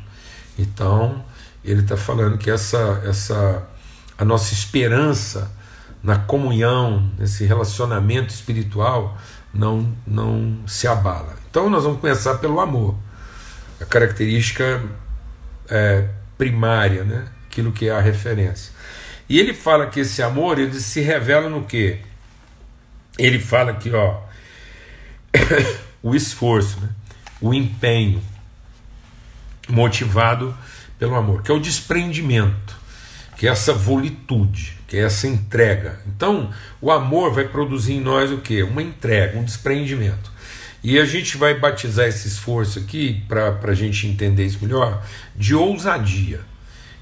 Então, 0.59 1.25
ele 1.65 1.81
está 1.81 1.97
falando 1.97 2.39
que 2.39 2.51
essa 2.51 3.03
essa 3.05 3.67
a 4.19 4.25
nossa 4.25 4.53
esperança 4.53 5.51
na 6.03 6.17
comunhão, 6.17 7.11
nesse 7.19 7.45
relacionamento 7.45 8.33
espiritual, 8.33 9.17
não, 9.53 9.93
não 10.07 10.59
se 10.67 10.87
abala. 10.87 11.35
Então 11.51 11.69
nós 11.69 11.85
vamos 11.85 12.01
começar 12.01 12.37
pelo 12.37 12.61
amor, 12.61 12.95
a 13.81 13.85
característica 13.85 14.83
é, 15.69 16.09
primária, 16.37 17.05
né? 17.05 17.27
aquilo 17.47 17.73
que 17.73 17.89
é 17.89 17.93
a 17.93 18.01
referência. 18.01 18.73
E 19.29 19.39
ele 19.39 19.53
fala 19.53 19.87
que 19.87 20.01
esse 20.01 20.23
amor 20.23 20.59
ele 20.59 20.79
se 20.81 21.01
revela 21.01 21.49
no 21.49 21.65
que? 21.65 21.99
Ele 23.19 23.39
fala 23.39 23.73
aqui, 23.73 23.91
ó, 23.93 24.21
o 26.03 26.15
esforço, 26.15 26.81
né? 26.81 26.89
o 27.41 27.53
empenho 27.53 28.23
motivado 29.69 30.57
pelo 30.99 31.15
amor, 31.15 31.43
que 31.43 31.51
é 31.51 31.55
o 31.55 31.61
desprendimento 31.61 32.77
que 33.37 33.47
é 33.47 33.51
essa 33.51 33.73
volitude, 33.73 34.79
que 34.89 34.97
é 34.97 35.03
essa 35.03 35.29
entrega. 35.29 36.01
Então, 36.07 36.51
o 36.81 36.91
amor 36.91 37.33
vai 37.33 37.47
produzir 37.47 37.93
em 37.93 38.01
nós 38.01 38.33
o 38.33 38.39
que? 38.39 38.62
Uma 38.62 38.83
entrega, 38.83 39.39
um 39.39 39.45
desprendimento. 39.45 40.33
E 40.83 40.99
a 40.99 41.05
gente 41.05 41.37
vai 41.37 41.59
batizar 41.59 42.07
esse 42.07 42.29
esforço 42.29 42.79
aqui, 42.79 43.23
para 43.29 43.59
a 43.62 43.75
gente 43.75 44.07
entender 44.07 44.45
isso 44.45 44.59
melhor, 44.62 45.05
de 45.35 45.55
ousadia. 45.55 46.41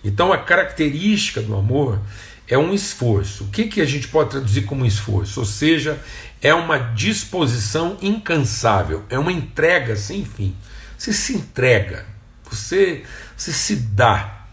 Então, 0.03 0.33
a 0.33 0.39
característica 0.39 1.41
do 1.41 1.55
amor 1.55 2.01
é 2.49 2.59
um 2.59 2.75
esforço. 2.75 3.45
O 3.45 3.49
que, 3.49 3.65
que 3.65 3.81
a 3.81 3.87
gente 3.87 4.09
pode 4.09 4.31
traduzir 4.31 4.63
como 4.63 4.85
esforço? 4.85 5.41
Ou 5.41 5.47
seja, 5.47 5.99
é 6.43 6.55
uma 6.55 6.79
disposição 6.79 7.97
incansável, 8.03 9.05
é 9.09 9.19
uma 9.19 9.33
entrega 9.33 9.97
sem 9.97 10.25
fim. 10.25 10.55
Você 10.97 11.13
se 11.13 11.35
entrega, 11.35 12.07
você, 12.49 13.03
você 13.37 13.53
se 13.53 13.77
dá, 13.77 14.47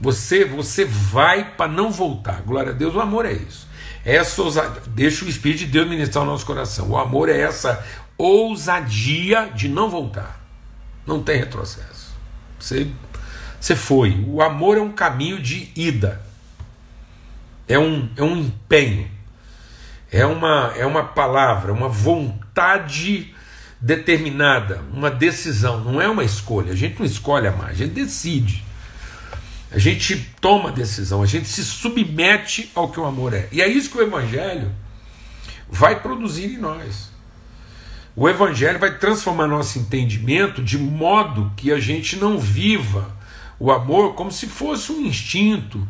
você 0.00 0.44
você 0.44 0.84
vai 0.84 1.54
para 1.56 1.70
não 1.70 1.90
voltar. 1.90 2.42
Glória 2.42 2.72
a 2.72 2.74
Deus, 2.74 2.94
o 2.94 3.00
amor 3.00 3.24
é 3.24 3.32
isso. 3.32 3.66
É 4.04 4.16
essa 4.16 4.42
ousadia, 4.42 4.82
deixa 4.88 5.24
o 5.24 5.28
Espírito 5.28 5.60
de 5.60 5.66
Deus 5.66 5.88
ministrar 5.88 6.24
o 6.24 6.26
nosso 6.26 6.46
coração. 6.46 6.90
O 6.90 6.98
amor 6.98 7.28
é 7.28 7.40
essa 7.40 7.84
ousadia 8.18 9.50
de 9.54 9.68
não 9.68 9.90
voltar. 9.90 10.40
Não 11.06 11.22
tem 11.22 11.38
retrocesso. 11.38 12.14
Você, 12.58 12.90
você 13.60 13.76
foi. 13.76 14.24
O 14.26 14.42
amor 14.42 14.78
é 14.78 14.80
um 14.80 14.92
caminho 14.92 15.40
de 15.40 15.70
ida. 15.76 16.20
É 17.68 17.78
um, 17.78 18.08
é 18.16 18.22
um 18.22 18.36
empenho. 18.36 19.10
É 20.10 20.24
uma, 20.24 20.72
é 20.76 20.86
uma 20.86 21.04
palavra, 21.04 21.72
uma 21.72 21.88
vontade 21.88 23.34
determinada, 23.80 24.82
uma 24.92 25.10
decisão. 25.10 25.80
Não 25.80 26.00
é 26.00 26.08
uma 26.08 26.24
escolha. 26.24 26.72
A 26.72 26.76
gente 26.76 26.98
não 26.98 27.06
escolhe 27.06 27.50
mais, 27.50 27.72
a 27.72 27.84
gente 27.84 27.92
decide. 27.92 28.64
A 29.70 29.78
gente 29.78 30.16
toma 30.40 30.70
decisão, 30.70 31.22
a 31.22 31.26
gente 31.26 31.48
se 31.48 31.64
submete 31.64 32.70
ao 32.74 32.88
que 32.88 33.00
o 33.00 33.04
amor 33.04 33.34
é. 33.34 33.48
E 33.50 33.60
é 33.60 33.68
isso 33.68 33.90
que 33.90 33.98
o 33.98 34.02
Evangelho 34.02 34.72
vai 35.68 36.00
produzir 36.00 36.46
em 36.46 36.58
nós. 36.58 37.05
O 38.16 38.26
Evangelho 38.26 38.78
vai 38.78 38.96
transformar 38.96 39.46
nosso 39.46 39.78
entendimento 39.78 40.62
de 40.62 40.78
modo 40.78 41.52
que 41.54 41.70
a 41.70 41.78
gente 41.78 42.16
não 42.16 42.38
viva 42.38 43.14
o 43.60 43.70
amor 43.70 44.14
como 44.14 44.32
se 44.32 44.46
fosse 44.46 44.90
um 44.90 45.02
instinto, 45.02 45.86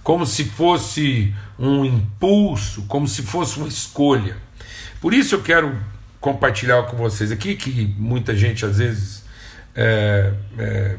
como 0.00 0.24
se 0.24 0.44
fosse 0.44 1.34
um 1.58 1.84
impulso, 1.84 2.84
como 2.86 3.08
se 3.08 3.22
fosse 3.22 3.58
uma 3.58 3.66
escolha. 3.66 4.36
Por 5.00 5.12
isso 5.12 5.34
eu 5.34 5.42
quero 5.42 5.76
compartilhar 6.20 6.84
com 6.84 6.96
vocês 6.96 7.32
aqui, 7.32 7.56
que 7.56 7.92
muita 7.98 8.36
gente 8.36 8.64
às 8.64 8.78
vezes 8.78 9.24
é, 9.74 10.32
é, 10.56 10.96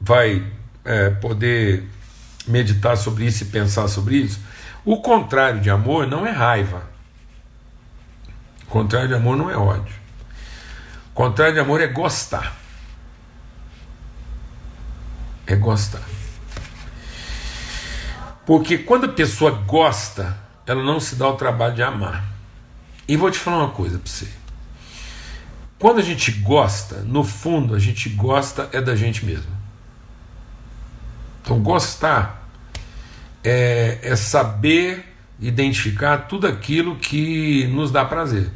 vai 0.00 0.44
é, 0.84 1.10
poder 1.10 1.84
meditar 2.48 2.96
sobre 2.96 3.26
isso 3.26 3.44
e 3.44 3.46
pensar 3.46 3.86
sobre 3.86 4.16
isso, 4.16 4.40
o 4.84 4.96
contrário 4.96 5.60
de 5.60 5.70
amor 5.70 6.06
não 6.06 6.26
é 6.26 6.30
raiva. 6.32 6.93
O 8.66 8.70
contrário 8.70 9.08
de 9.08 9.14
amor 9.14 9.36
não 9.36 9.50
é 9.50 9.56
ódio. 9.56 9.94
O 11.10 11.14
contrário 11.14 11.54
de 11.54 11.60
amor 11.60 11.80
é 11.80 11.86
gostar. 11.86 12.56
É 15.46 15.54
gostar. 15.54 16.02
Porque 18.46 18.78
quando 18.78 19.04
a 19.04 19.12
pessoa 19.12 19.50
gosta, 19.50 20.36
ela 20.66 20.82
não 20.82 21.00
se 21.00 21.16
dá 21.16 21.28
o 21.28 21.36
trabalho 21.36 21.74
de 21.74 21.82
amar. 21.82 22.24
E 23.06 23.16
vou 23.16 23.30
te 23.30 23.38
falar 23.38 23.58
uma 23.58 23.70
coisa 23.70 23.98
para 23.98 24.10
você. 24.10 24.28
Quando 25.78 25.98
a 25.98 26.02
gente 26.02 26.32
gosta, 26.32 26.96
no 27.02 27.22
fundo, 27.22 27.74
a 27.74 27.78
gente 27.78 28.08
gosta 28.08 28.68
é 28.72 28.80
da 28.80 28.96
gente 28.96 29.24
mesmo. 29.24 29.52
Então, 31.42 31.60
gostar 31.60 32.48
é, 33.42 33.98
é 34.02 34.16
saber 34.16 35.13
identificar 35.40 36.18
tudo 36.28 36.46
aquilo 36.46 36.96
que 36.96 37.66
nos 37.68 37.90
dá 37.90 38.04
prazer. 38.04 38.50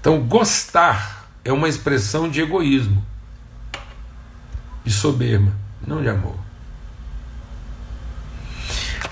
Então, 0.00 0.20
gostar 0.20 1.28
é 1.44 1.52
uma 1.52 1.68
expressão 1.68 2.28
de 2.28 2.40
egoísmo, 2.40 3.04
de 4.84 4.92
soberba, 4.92 5.52
não 5.86 6.00
de 6.00 6.08
amor. 6.08 6.36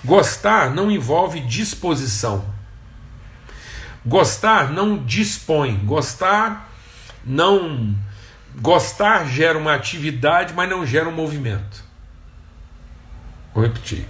Gostar 0.04 0.70
não 0.70 0.90
envolve 0.90 1.40
disposição. 1.40 2.44
Gostar 4.04 4.70
não 4.70 5.04
dispõe. 5.04 5.76
Gostar 5.84 6.70
não 7.24 7.96
Gostar 8.58 9.26
gera 9.26 9.58
uma 9.58 9.74
atividade, 9.74 10.54
mas 10.54 10.68
não 10.68 10.86
gera 10.86 11.08
um 11.08 11.12
movimento. 11.12 11.84
Vou 13.54 13.62
repetir. 13.62 14.06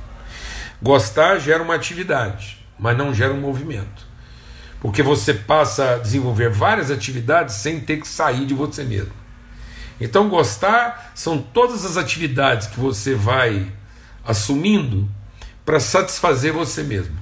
Gostar 0.82 1.38
gera 1.38 1.62
uma 1.62 1.74
atividade, 1.74 2.64
mas 2.78 2.96
não 2.96 3.14
gera 3.14 3.32
um 3.32 3.40
movimento. 3.40 4.06
Porque 4.80 5.02
você 5.02 5.32
passa 5.32 5.94
a 5.94 5.98
desenvolver 5.98 6.50
várias 6.50 6.90
atividades 6.90 7.56
sem 7.56 7.80
ter 7.80 7.98
que 7.98 8.06
sair 8.06 8.44
de 8.44 8.54
você 8.54 8.84
mesmo. 8.84 9.12
Então, 10.00 10.28
gostar 10.28 11.12
são 11.14 11.40
todas 11.40 11.84
as 11.84 11.96
atividades 11.96 12.66
que 12.66 12.78
você 12.78 13.14
vai 13.14 13.72
assumindo 14.24 15.08
para 15.64 15.80
satisfazer 15.80 16.52
você 16.52 16.82
mesmo. 16.82 17.16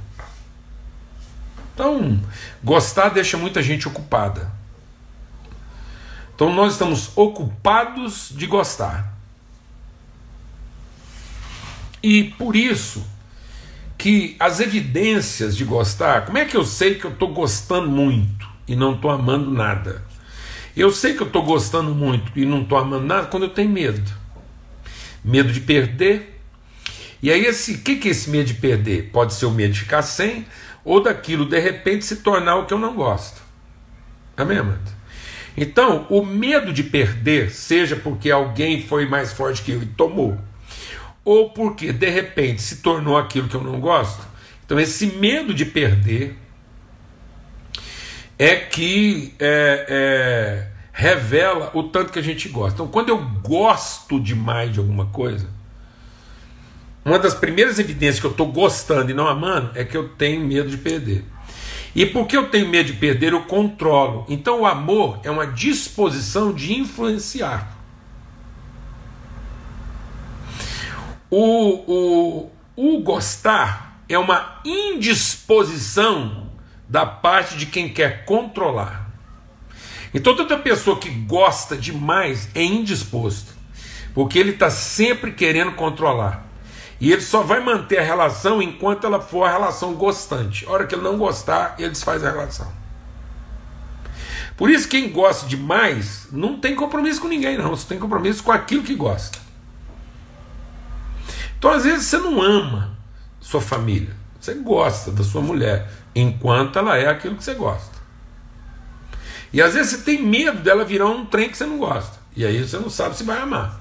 Então, 1.73 2.21
gostar 2.63 3.11
deixa 3.11 3.37
muita 3.37 3.63
gente 3.63 3.87
ocupada. 3.87 4.51
Então, 6.35 6.53
nós 6.53 6.73
estamos 6.73 7.13
ocupados 7.17 8.33
de 8.33 8.47
gostar. 8.47 9.15
E 12.03 12.25
por 12.25 12.57
isso 12.57 13.14
que 13.97 14.37
as 14.39 14.61
evidências 14.61 15.57
de 15.57 15.65
gostar, 15.65 16.27
como 16.27 16.39
é 16.39 16.45
que 16.45 16.57
eu 16.57 16.65
sei 16.65 16.97
que 16.97 17.05
eu 17.05 17.13
estou 17.13 17.33
gostando 17.33 17.89
muito 17.89 18.49
e 18.67 18.75
não 18.75 18.95
estou 18.95 19.11
amando 19.11 19.51
nada? 19.51 20.03
Eu 20.77 20.91
sei 20.91 21.15
que 21.15 21.23
eu 21.23 21.27
estou 21.27 21.43
gostando 21.43 21.95
muito 21.95 22.33
e 22.35 22.45
não 22.45 22.63
estou 22.63 22.77
amando 22.77 23.07
nada 23.07 23.29
quando 23.29 23.45
eu 23.45 23.51
tenho 23.51 23.71
medo. 23.71 24.03
Medo 25.25 25.53
de 25.53 25.61
perder. 25.61 26.41
E 27.23 27.31
aí, 27.31 27.45
esse 27.47 27.79
que, 27.79 27.97
que 27.97 28.09
é 28.09 28.11
esse 28.11 28.29
medo 28.29 28.47
de 28.49 28.55
perder? 28.55 29.11
Pode 29.13 29.35
ser 29.35 29.47
o 29.47 29.51
medo 29.51 29.73
de 29.73 29.81
ficar 29.81 30.03
sem, 30.03 30.45
ou 30.85 31.01
daquilo 31.01 31.47
de 31.47 31.59
repente 31.59 32.05
se 32.05 32.17
tornar 32.17 32.57
o 32.57 32.67
que 32.67 32.75
eu 32.75 32.79
não 32.79 32.95
gosto. 32.95 33.41
Amém, 34.37 34.59
amado? 34.59 34.93
Então, 35.57 36.07
o 36.11 36.25
medo 36.27 36.73
de 36.73 36.83
perder, 36.83 37.51
seja 37.51 37.95
porque 37.95 38.31
alguém 38.31 38.83
foi 38.83 39.07
mais 39.07 39.33
forte 39.33 39.63
que 39.63 39.71
eu 39.71 39.83
e 39.83 39.87
tomou, 39.87 40.37
ou 41.25 41.51
porque 41.51 41.93
de 41.93 42.11
repente 42.11 42.61
se 42.61 42.77
tornou 42.77 43.17
aquilo 43.17 43.49
que 43.49 43.55
eu 43.55 43.63
não 43.63 43.81
gosto. 43.81 44.27
Então, 44.65 44.79
esse 44.79 45.07
medo 45.07 45.55
de 45.55 45.65
perder 45.65 46.37
é 48.39 48.57
que 48.57 49.35
é, 49.39 49.87
é, 49.89 50.67
revela 50.93 51.71
o 51.75 51.85
tanto 51.85 52.13
que 52.13 52.19
a 52.19 52.23
gente 52.23 52.49
gosta. 52.49 52.75
Então, 52.75 52.89
quando 52.89 53.09
eu 53.09 53.19
gosto 53.19 54.21
demais 54.21 54.73
de 54.73 54.79
alguma 54.79 55.07
coisa, 55.07 55.49
uma 57.05 57.19
das 57.19 57.35
primeiras 57.35 57.79
evidências 57.79 58.21
que 58.21 58.27
eu 58.27 58.31
estou 58.31 58.51
gostando 58.51 59.11
e 59.11 59.15
não 59.15 59.27
amando 59.27 59.71
é 59.75 59.85
que 59.85 59.97
eu 59.97 60.09
tenho 60.09 60.45
medo 60.45 60.71
de 60.71 60.79
perder. 60.79 61.25
E 61.95 62.05
porque 62.07 62.37
eu 62.37 62.49
tenho 62.49 62.69
medo 62.69 62.87
de 62.87 62.95
perder, 62.95 63.33
eu 63.33 63.43
controlo. 63.43 64.25
Então, 64.29 64.63
o 64.63 64.67
amor 64.67 65.21
é 65.23 65.31
uma 65.31 65.47
disposição 65.47 66.53
de 66.53 66.75
influenciar. 66.75 67.74
O, 71.37 72.47
o, 72.47 72.51
o 72.77 72.99
gostar 73.01 74.05
é 74.09 74.17
uma 74.17 74.61
indisposição 74.65 76.49
da 76.89 77.05
parte 77.05 77.57
de 77.57 77.67
quem 77.67 77.93
quer 77.93 78.25
controlar. 78.25 79.11
Então, 80.15 80.37
toda 80.37 80.57
pessoa 80.57 80.97
que 80.97 81.11
gosta 81.11 81.77
demais 81.77 82.49
é 82.55 82.63
indisposto, 82.63 83.53
porque 84.15 84.39
ele 84.39 84.51
está 84.51 84.71
sempre 84.71 85.33
querendo 85.33 85.73
controlar. 85.73 86.47
E 87.01 87.11
ele 87.11 87.23
só 87.23 87.43
vai 87.43 87.59
manter 87.59 87.99
a 87.99 88.05
relação 88.05 88.63
enquanto 88.63 89.05
ela 89.05 89.21
for 89.21 89.43
a 89.43 89.51
relação 89.51 89.95
gostante. 89.95 90.65
A 90.67 90.71
hora 90.71 90.87
que 90.87 90.95
ele 90.95 91.03
não 91.03 91.19
gostar, 91.19 91.75
ele 91.81 91.89
desfaz 91.89 92.23
a 92.23 92.31
relação. 92.31 92.73
Por 94.57 94.71
isso, 94.71 94.87
quem 94.87 95.11
gosta 95.11 95.49
demais 95.49 96.29
não 96.31 96.61
tem 96.61 96.77
compromisso 96.77 97.21
com 97.21 97.27
ninguém, 97.27 97.59
não. 97.59 97.71
Você 97.71 97.89
tem 97.89 97.99
compromisso 97.99 98.41
com 98.41 98.53
aquilo 98.53 98.85
que 98.85 98.95
gosta. 98.95 99.44
Então, 101.65 101.73
às 101.73 101.85
vezes, 101.85 102.05
você 102.05 102.19
não 102.19 102.43
ama 102.43 102.95
sua 103.41 103.59
família. 103.59 104.15
Você 104.39 104.53
gosta 104.53 105.11
da 105.11 105.25
sua 105.25 105.41
mulher, 105.41 105.91
enquanto 106.15 106.79
ela 106.79 106.99
é 106.99 107.09
aquilo 107.09 107.37
que 107.37 107.43
você 107.43 107.55
gosta. 107.55 107.97
E 109.51 109.63
às 109.63 109.73
vezes 109.73 109.93
você 109.93 110.03
tem 110.03 110.23
medo 110.23 110.59
dela 110.59 110.85
virar 110.85 111.07
um 111.07 111.25
trem 111.25 111.49
que 111.49 111.57
você 111.57 111.65
não 111.65 111.79
gosta. 111.79 112.19
E 112.37 112.45
aí 112.45 112.63
você 112.63 112.77
não 112.77 112.91
sabe 112.91 113.17
se 113.17 113.25
vai 113.25 113.39
amar. 113.41 113.81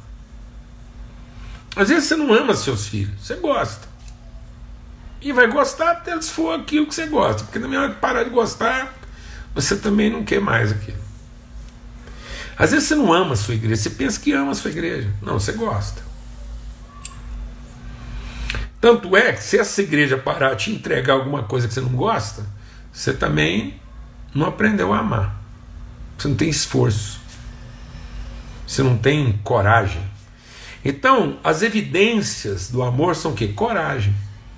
Às 1.76 1.90
vezes 1.90 2.06
você 2.06 2.16
não 2.16 2.34
ama 2.34 2.56
seus 2.56 2.88
filhos, 2.88 3.20
você 3.20 3.36
gosta. 3.36 3.86
E 5.22 5.34
vai 5.34 5.48
gostar 5.48 5.92
até 5.92 6.22
se 6.22 6.32
for 6.32 6.58
aquilo 6.58 6.88
que 6.88 6.96
você 6.96 7.08
gosta. 7.08 7.44
Porque 7.44 7.60
na 7.60 7.68
minha 7.68 7.82
hora 7.82 7.90
de 7.90 8.00
parar 8.00 8.24
de 8.24 8.30
gostar, 8.30 8.94
você 9.54 9.76
também 9.76 10.10
não 10.10 10.24
quer 10.24 10.40
mais 10.40 10.72
aquilo. 10.72 11.04
Às 12.58 12.72
vezes 12.72 12.88
você 12.88 12.96
não 12.96 13.12
ama 13.12 13.34
a 13.34 13.36
sua 13.36 13.56
igreja, 13.56 13.76
você 13.76 13.90
pensa 13.90 14.22
que 14.22 14.32
ama 14.32 14.54
a 14.54 14.56
sua 14.56 14.72
igreja. 14.72 15.14
Não, 15.22 15.38
você 15.38 15.52
gosta. 15.52 16.03
Tanto 18.84 19.16
é 19.16 19.32
que 19.32 19.42
se 19.42 19.58
essa 19.58 19.82
igreja 19.82 20.18
parar 20.18 20.56
de 20.56 20.66
te 20.66 20.72
entregar 20.72 21.14
alguma 21.14 21.44
coisa 21.44 21.70
que 21.70 21.74
você 21.74 21.80
não 21.80 21.96
gosta, 21.96 22.46
você 22.92 23.14
também 23.14 23.80
não 24.36 24.46
aprendeu 24.46 24.92
a 24.92 25.00
amar. 25.00 25.42
Você 26.18 26.28
não 26.28 26.36
tem 26.36 26.50
esforço. 26.50 27.22
Você 28.68 28.84
não 28.84 28.98
tem 28.98 29.40
coragem. 29.42 30.02
Então, 30.84 31.40
as 31.46 31.62
evidências 31.62 32.70
do 32.70 32.84
amor 32.84 33.16
são 33.16 33.32
o 33.32 33.34
quê? 33.34 33.48
Coragem. 33.48 34.14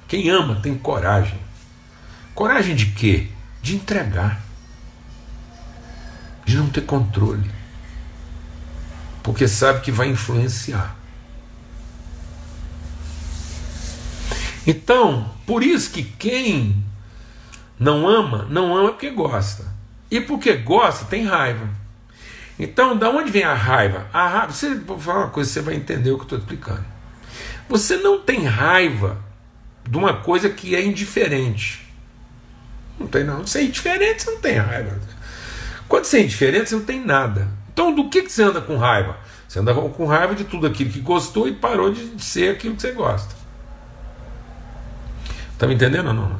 Quem 0.08 0.28
ama 0.32 0.56
tem 0.56 0.76
coragem. 0.76 1.38
Coragem 2.34 2.76
de 2.76 2.88
quê? 2.88 3.28
De 3.62 3.76
entregar. 3.76 4.42
De 6.44 6.58
não 6.58 6.68
ter 6.68 6.82
controle. 6.82 7.52
Porque 9.22 9.48
sabe 9.48 9.82
que 9.82 9.92
vai 9.92 10.08
influenciar. 10.08 11.05
Então, 14.66 15.30
por 15.46 15.64
isso 15.64 15.92
que 15.92 16.04
quem 16.04 16.84
não 17.80 18.08
ama, 18.08 18.48
não 18.50 18.76
ama 18.76 18.90
porque 18.90 19.10
gosta. 19.10 19.66
E 20.10 20.20
porque 20.20 20.54
gosta, 20.54 21.06
tem 21.06 21.26
raiva. 21.26 21.70
Então, 22.58 22.98
da 22.98 23.10
onde 23.10 23.32
vem 23.32 23.44
a 23.44 23.54
raiva? 23.54 24.08
A 24.14 24.28
raiva, 24.28 24.54
você 24.54 24.76
vou 24.76 25.00
falar 25.00 25.26
uma 25.26 25.30
coisa, 25.30 25.52
você 25.52 25.62
vai 25.62 25.76
entender 25.76 26.12
o 26.12 26.16
que 26.16 26.22
eu 26.22 26.24
estou 26.24 26.40
explicando. 26.40 26.86
Você 27.68 27.98
não 27.98 28.20
tem 28.20 28.46
raiva 28.46 29.18
de 29.88 29.98
uma 29.98 30.14
coisa 30.14 30.50
que 30.50 30.76
é 30.76 30.84
indiferente. 30.84 31.86
Não 33.00 33.08
tem 33.08 33.24
não. 33.24 33.46
Você 33.46 33.60
é 33.60 33.64
indiferente, 33.64 34.24
você 34.24 34.32
não 34.32 34.40
tem 34.40 34.58
raiva. 34.58 35.00
Quando 35.88 36.06
você 36.06 36.18
é 36.18 36.24
indiferente, 36.24 36.70
você 36.70 36.76
não 36.76 36.86
tem 36.86 37.04
nada. 37.04 37.48
Então, 37.74 37.94
do 37.94 38.10
que, 38.10 38.22
que 38.22 38.32
você 38.32 38.42
anda 38.42 38.62
com 38.62 38.78
raiva? 38.78 39.18
Você 39.48 39.60
anda 39.60 39.74
com 39.74 40.06
raiva 40.06 40.34
de 40.34 40.46
tudo 40.46 40.66
aquilo 40.66 40.90
que 40.90 41.00
gostou 41.00 41.48
e 41.48 41.54
parou 41.54 41.92
de 41.92 42.24
ser 42.24 42.52
aquilo 42.52 42.76
que 42.76 42.82
você 42.82 42.92
gosta. 42.92 43.36
Está 45.56 45.66
me 45.66 45.74
entendendo 45.74 46.08
ou 46.08 46.14
não? 46.14 46.40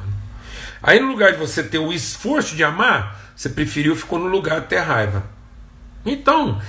Aí 0.82 1.00
no 1.00 1.08
lugar 1.08 1.32
de 1.32 1.38
você 1.38 1.62
ter 1.62 1.78
o 1.78 1.90
esforço 1.90 2.54
de 2.54 2.62
amar, 2.62 3.18
você 3.34 3.48
preferiu 3.48 3.96
ficou 3.96 4.18
no 4.18 4.26
lugar 4.26 4.60
de 4.60 4.66
ter 4.66 4.80
raiva. 4.80 5.24
Então, 6.04 6.60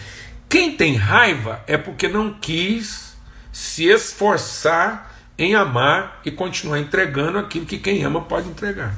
quem 0.48 0.76
tem 0.76 0.96
raiva 0.96 1.62
é 1.68 1.78
porque 1.78 2.08
não 2.08 2.34
quis 2.34 3.18
se 3.52 3.86
esforçar 3.86 5.14
em 5.38 5.56
amar 5.56 6.22
e 6.24 6.32
continuar 6.32 6.80
entregando 6.80 7.38
aquilo 7.38 7.66
que 7.66 7.78
quem 7.78 8.04
ama 8.06 8.22
pode 8.22 8.48
entregar. 8.48 8.96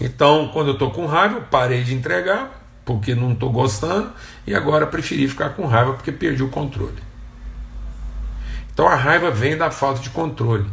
Então, 0.00 0.48
quando 0.48 0.68
eu 0.68 0.72
estou 0.72 0.90
com 0.90 1.04
raiva, 1.04 1.36
eu 1.36 1.42
parei 1.42 1.84
de 1.84 1.94
entregar 1.94 2.62
porque 2.82 3.14
não 3.14 3.32
estou 3.32 3.52
gostando 3.52 4.10
e 4.46 4.54
agora 4.54 4.86
preferi 4.86 5.28
ficar 5.28 5.50
com 5.50 5.66
raiva 5.66 5.92
porque 5.92 6.10
perdi 6.10 6.42
o 6.42 6.48
controle. 6.48 7.02
Então 8.72 8.88
a 8.88 8.94
raiva 8.94 9.30
vem 9.30 9.56
da 9.56 9.70
falta 9.70 10.00
de 10.00 10.10
controle 10.10 10.66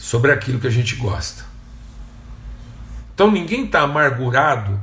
sobre 0.00 0.32
aquilo 0.32 0.58
que 0.58 0.66
a 0.66 0.70
gente 0.70 0.96
gosta. 0.96 1.44
Então 3.14 3.30
ninguém 3.30 3.66
está 3.66 3.82
amargurado. 3.82 4.80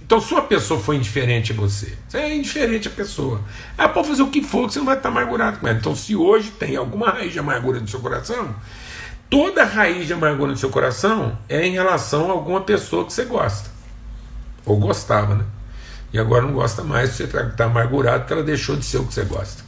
Então, 0.00 0.20
se 0.20 0.32
uma 0.32 0.42
pessoa 0.42 0.80
for 0.80 0.94
indiferente 0.94 1.52
a 1.52 1.54
você, 1.54 1.96
você 2.08 2.18
é 2.18 2.34
indiferente 2.34 2.88
a 2.88 2.90
pessoa. 2.90 3.40
Ela 3.78 3.88
pode 3.88 4.08
fazer 4.08 4.22
o 4.22 4.30
que 4.30 4.42
for, 4.42 4.66
que 4.66 4.72
você 4.72 4.78
não 4.78 4.86
vai 4.86 4.96
estar 4.96 5.08
amargurado 5.08 5.58
com 5.58 5.68
ela. 5.68 5.78
Então, 5.78 5.94
se 5.94 6.16
hoje 6.16 6.50
tem 6.50 6.76
alguma 6.76 7.10
raiz 7.10 7.32
de 7.32 7.38
amargura 7.38 7.80
no 7.80 7.88
seu 7.88 8.00
coração, 8.00 8.54
toda 9.30 9.64
raiz 9.64 10.06
de 10.06 10.12
amargura 10.12 10.50
no 10.50 10.58
seu 10.58 10.70
coração 10.70 11.38
é 11.48 11.64
em 11.66 11.72
relação 11.72 12.28
a 12.30 12.32
alguma 12.32 12.62
pessoa 12.62 13.06
que 13.06 13.12
você 13.12 13.24
gosta. 13.24 13.70
Ou 14.66 14.78
gostava, 14.78 15.34
né? 15.34 15.44
E 16.12 16.18
agora 16.18 16.42
não 16.42 16.52
gosta 16.52 16.82
mais, 16.82 17.10
você 17.10 17.24
está 17.24 17.64
amargurado 17.64 18.20
porque 18.20 18.32
ela 18.34 18.42
deixou 18.42 18.76
de 18.76 18.84
ser 18.84 18.98
o 18.98 19.06
que 19.06 19.14
você 19.14 19.24
gosta. 19.24 19.62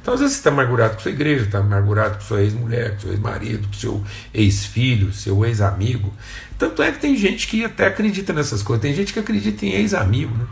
Então, 0.00 0.14
às 0.14 0.20
vezes, 0.20 0.36
você 0.36 0.40
está 0.40 0.50
amargurado 0.50 0.94
com 0.94 1.00
sua 1.00 1.10
igreja, 1.10 1.44
está 1.44 1.58
amargurado 1.58 2.16
com 2.16 2.22
sua 2.22 2.42
ex-mulher, 2.42 2.94
com 2.94 3.00
seu 3.00 3.10
ex-marido, 3.10 3.68
com 3.68 3.74
seu 3.74 4.04
ex-filho, 4.32 5.12
seu 5.12 5.44
ex-amigo. 5.44 6.12
Tanto 6.58 6.82
é 6.82 6.90
que 6.90 6.98
tem 6.98 7.16
gente 7.16 7.46
que 7.46 7.64
até 7.64 7.86
acredita 7.86 8.32
nessas 8.32 8.62
coisas. 8.62 8.82
Tem 8.82 8.94
gente 8.94 9.12
que 9.12 9.18
acredita 9.18 9.66
em 9.66 9.70
ex-amigo. 9.70 10.34
Né? 10.34 10.46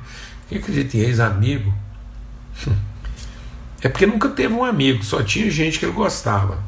Quem 0.49 0.59
acredita 0.59 0.97
em 0.97 1.01
ex-amigo 1.01 1.73
é 3.81 3.89
porque 3.89 4.07
nunca 4.07 4.29
teve 4.29 4.53
um 4.53 4.65
amigo, 4.65 5.05
só 5.05 5.23
tinha 5.23 5.51
gente 5.51 5.79
que 5.79 5.85
ele 5.85 5.93
gostava. 5.93 6.63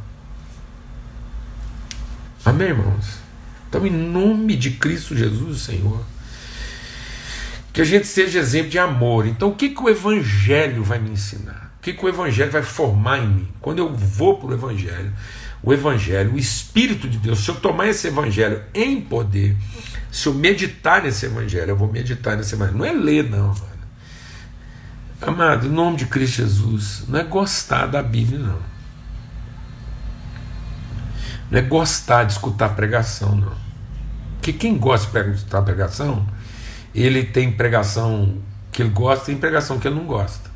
Amém, 2.45 2.69
irmãos? 2.69 3.19
Então, 3.69 3.87
em 3.87 3.91
nome 3.91 4.57
de 4.57 4.73
Cristo 4.73 5.17
Jesus, 5.17 5.63
Senhor, 5.63 6.05
que 7.73 7.81
a 7.81 7.85
gente 7.85 8.07
seja 8.07 8.39
exemplo 8.39 8.71
de 8.71 8.79
amor. 8.79 9.27
Então, 9.27 9.49
o 9.51 9.55
que, 9.55 9.71
que 9.71 9.83
o 9.83 9.89
Evangelho 9.89 10.83
vai 10.83 10.99
me 10.99 11.11
ensinar? 11.11 11.70
O 11.81 11.83
que, 11.83 11.95
que 11.95 12.05
o 12.05 12.09
Evangelho 12.11 12.51
vai 12.53 12.63
formar 12.63 13.21
em 13.21 13.27
mim? 13.27 13.49
Quando 13.59 13.79
eu 13.79 13.91
vou 13.97 14.37
para 14.37 14.51
o 14.51 14.53
Evangelho, 14.53 15.11
o 15.63 15.73
Evangelho, 15.73 16.35
o 16.35 16.39
Espírito 16.39 17.09
de 17.09 17.17
Deus, 17.17 17.43
se 17.43 17.51
eu 17.51 17.55
tomar 17.55 17.89
esse 17.89 18.07
Evangelho 18.07 18.63
em 18.75 19.01
poder, 19.01 19.57
se 20.13 20.27
eu 20.27 20.35
meditar 20.35 21.03
nesse 21.03 21.25
Evangelho, 21.25 21.71
eu 21.71 21.77
vou 21.77 21.91
meditar 21.91 22.37
nesse 22.37 22.55
Evangelho. 22.55 22.77
Não 22.77 22.85
é 22.85 22.93
ler, 22.93 23.31
não, 23.31 23.49
mano. 23.49 23.71
Amado, 25.23 25.67
em 25.67 25.71
nome 25.71 25.97
de 25.97 26.05
Cristo 26.05 26.37
Jesus, 26.37 27.05
não 27.09 27.19
é 27.19 27.25
gostar 27.25 27.87
da 27.87 28.03
Bíblia, 28.03 28.39
não. 28.39 28.59
Não 31.51 31.59
é 31.59 31.63
gostar 31.63 32.25
de 32.25 32.33
escutar 32.33 32.77
pregação, 32.77 33.35
não. 33.35 33.57
Porque 34.35 34.53
quem 34.53 34.77
gosta 34.77 35.25
de 35.25 35.31
escutar 35.31 35.63
pregação, 35.63 36.27
ele 36.95 37.25
tem 37.25 37.51
pregação 37.51 38.37
que 38.71 38.83
ele 38.83 38.91
gosta 38.91 39.25
e 39.25 39.27
tem 39.29 39.39
pregação 39.39 39.79
que 39.79 39.89
ele 39.89 39.95
não 39.95 40.05
gosta. 40.05 40.50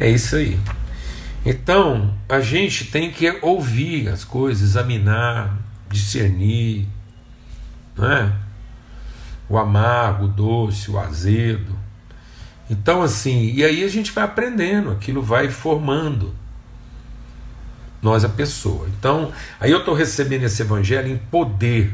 É 0.00 0.08
isso 0.08 0.36
aí. 0.36 0.58
Então, 1.44 2.14
a 2.28 2.40
gente 2.40 2.86
tem 2.86 3.10
que 3.10 3.28
ouvir 3.42 4.08
as 4.08 4.24
coisas, 4.24 4.70
examinar, 4.70 5.56
discernir, 5.88 6.86
não 7.96 8.10
é? 8.10 8.32
O 9.48 9.56
amargo, 9.56 10.26
o 10.26 10.28
doce, 10.28 10.90
o 10.90 10.98
azedo. 10.98 11.76
Então, 12.68 13.02
assim, 13.02 13.52
e 13.54 13.64
aí 13.64 13.82
a 13.82 13.88
gente 13.88 14.12
vai 14.12 14.24
aprendendo, 14.24 14.90
aquilo 14.90 15.22
vai 15.22 15.48
formando 15.48 16.34
nós, 18.00 18.24
a 18.24 18.28
pessoa. 18.28 18.88
Então, 18.98 19.32
aí 19.58 19.70
eu 19.70 19.78
estou 19.78 19.94
recebendo 19.94 20.44
esse 20.44 20.62
evangelho 20.62 21.08
em 21.08 21.16
poder 21.16 21.92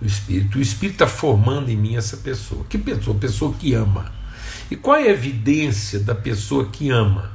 do 0.00 0.06
Espírito. 0.06 0.58
O 0.58 0.60
Espírito 0.60 0.96
está 0.96 1.06
formando 1.06 1.70
em 1.70 1.76
mim 1.76 1.96
essa 1.96 2.16
pessoa. 2.18 2.64
Que 2.68 2.76
pessoa? 2.76 3.16
Pessoa 3.16 3.54
que 3.54 3.72
ama. 3.72 4.12
E 4.72 4.76
qual 4.76 4.96
é 4.96 5.02
a 5.02 5.10
evidência 5.10 6.00
da 6.00 6.14
pessoa 6.14 6.70
que 6.70 6.90
ama? 6.90 7.30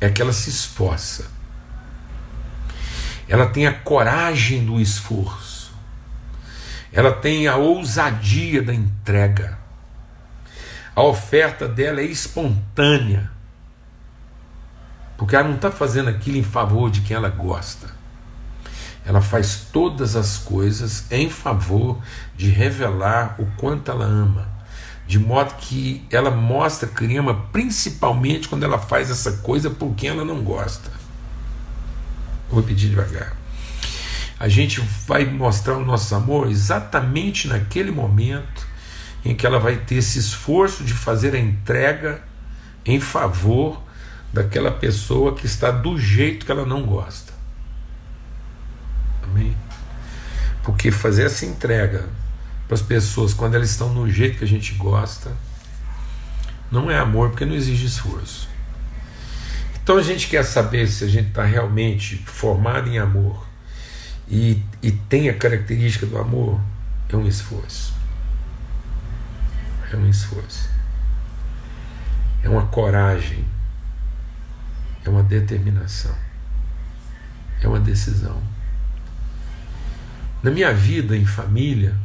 É 0.00 0.08
que 0.08 0.22
ela 0.22 0.32
se 0.32 0.48
esforça. 0.48 1.26
Ela 3.28 3.44
tem 3.50 3.66
a 3.66 3.72
coragem 3.74 4.64
do 4.64 4.80
esforço. 4.80 5.74
Ela 6.90 7.12
tem 7.12 7.46
a 7.46 7.56
ousadia 7.56 8.62
da 8.62 8.72
entrega. 8.72 9.58
A 10.96 11.02
oferta 11.02 11.68
dela 11.68 12.00
é 12.00 12.04
espontânea. 12.04 13.30
Porque 15.18 15.36
ela 15.36 15.48
não 15.48 15.56
está 15.56 15.70
fazendo 15.70 16.08
aquilo 16.08 16.38
em 16.38 16.42
favor 16.42 16.90
de 16.90 17.02
quem 17.02 17.14
ela 17.14 17.28
gosta. 17.28 17.90
Ela 19.04 19.20
faz 19.20 19.68
todas 19.70 20.16
as 20.16 20.38
coisas 20.38 21.12
em 21.12 21.28
favor 21.28 22.00
de 22.34 22.48
revelar 22.48 23.34
o 23.38 23.44
quanto 23.58 23.90
ela 23.90 24.06
ama 24.06 24.56
de 25.08 25.18
modo 25.18 25.54
que 25.54 26.04
ela 26.10 26.30
mostra 26.30 26.86
que 26.86 27.16
ama 27.16 27.34
principalmente 27.50 28.46
quando 28.46 28.64
ela 28.64 28.78
faz 28.78 29.10
essa 29.10 29.38
coisa 29.38 29.70
por 29.70 29.94
quem 29.94 30.10
ela 30.10 30.22
não 30.22 30.44
gosta. 30.44 30.90
Vou 32.50 32.60
repetir 32.60 32.90
devagar. 32.90 33.34
A 34.38 34.48
gente 34.48 34.82
vai 35.06 35.24
mostrar 35.24 35.78
o 35.78 35.84
nosso 35.84 36.14
amor 36.14 36.50
exatamente 36.50 37.48
naquele 37.48 37.90
momento 37.90 38.66
em 39.24 39.34
que 39.34 39.46
ela 39.46 39.58
vai 39.58 39.76
ter 39.78 39.94
esse 39.94 40.18
esforço 40.18 40.84
de 40.84 40.92
fazer 40.92 41.34
a 41.34 41.38
entrega 41.38 42.22
em 42.84 43.00
favor 43.00 43.82
daquela 44.30 44.70
pessoa 44.70 45.34
que 45.34 45.46
está 45.46 45.70
do 45.70 45.98
jeito 45.98 46.44
que 46.44 46.52
ela 46.52 46.66
não 46.66 46.84
gosta. 46.84 47.32
Amém? 49.24 49.56
Porque 50.62 50.90
fazer 50.90 51.24
essa 51.24 51.46
entrega 51.46 52.04
para 52.68 52.74
as 52.74 52.82
pessoas 52.82 53.32
quando 53.32 53.54
elas 53.54 53.70
estão 53.70 53.92
no 53.92 54.08
jeito 54.08 54.38
que 54.38 54.44
a 54.44 54.48
gente 54.48 54.74
gosta. 54.74 55.32
Não 56.70 56.90
é 56.90 56.98
amor 56.98 57.30
porque 57.30 57.46
não 57.46 57.54
exige 57.54 57.86
esforço. 57.86 58.46
Então 59.82 59.96
a 59.96 60.02
gente 60.02 60.28
quer 60.28 60.44
saber 60.44 60.86
se 60.86 61.02
a 61.02 61.08
gente 61.08 61.28
está 61.28 61.42
realmente 61.42 62.18
formado 62.26 62.90
em 62.90 62.98
amor 62.98 63.48
e, 64.28 64.62
e 64.82 64.92
tem 64.92 65.30
a 65.30 65.34
característica 65.34 66.04
do 66.04 66.18
amor, 66.18 66.60
é 67.08 67.16
um 67.16 67.26
esforço. 67.26 67.94
É 69.90 69.96
um 69.96 70.06
esforço. 70.06 70.68
É 72.42 72.50
uma 72.50 72.66
coragem. 72.66 73.46
É 75.06 75.08
uma 75.08 75.22
determinação. 75.22 76.14
É 77.62 77.66
uma 77.66 77.80
decisão. 77.80 78.42
Na 80.42 80.50
minha 80.50 80.72
vida 80.74 81.16
em 81.16 81.24
família, 81.24 81.96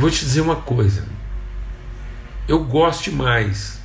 eu 0.00 0.02
vou 0.02 0.10
te 0.10 0.24
dizer 0.24 0.40
uma 0.40 0.56
coisa. 0.56 1.06
Eu 2.48 2.64
gosto 2.64 3.12
mais 3.12 3.78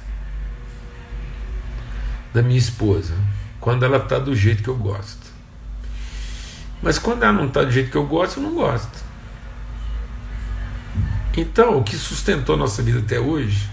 da 2.33 2.41
minha 2.41 2.57
esposa 2.57 3.13
quando 3.59 3.83
ela 3.83 3.97
está 3.97 4.17
do 4.17 4.33
jeito 4.33 4.63
que 4.63 4.69
eu 4.69 4.77
gosto. 4.77 5.27
Mas 6.81 6.97
quando 6.97 7.23
ela 7.23 7.33
não 7.33 7.47
está 7.47 7.65
do 7.65 7.71
jeito 7.71 7.91
que 7.91 7.97
eu 7.97 8.05
gosto, 8.05 8.39
eu 8.39 8.43
não 8.43 8.53
gosto. 8.53 9.03
Então, 11.35 11.79
o 11.79 11.83
que 11.83 11.97
sustentou 11.97 12.55
nossa 12.55 12.81
vida 12.81 12.99
até 12.99 13.19
hoje 13.19 13.69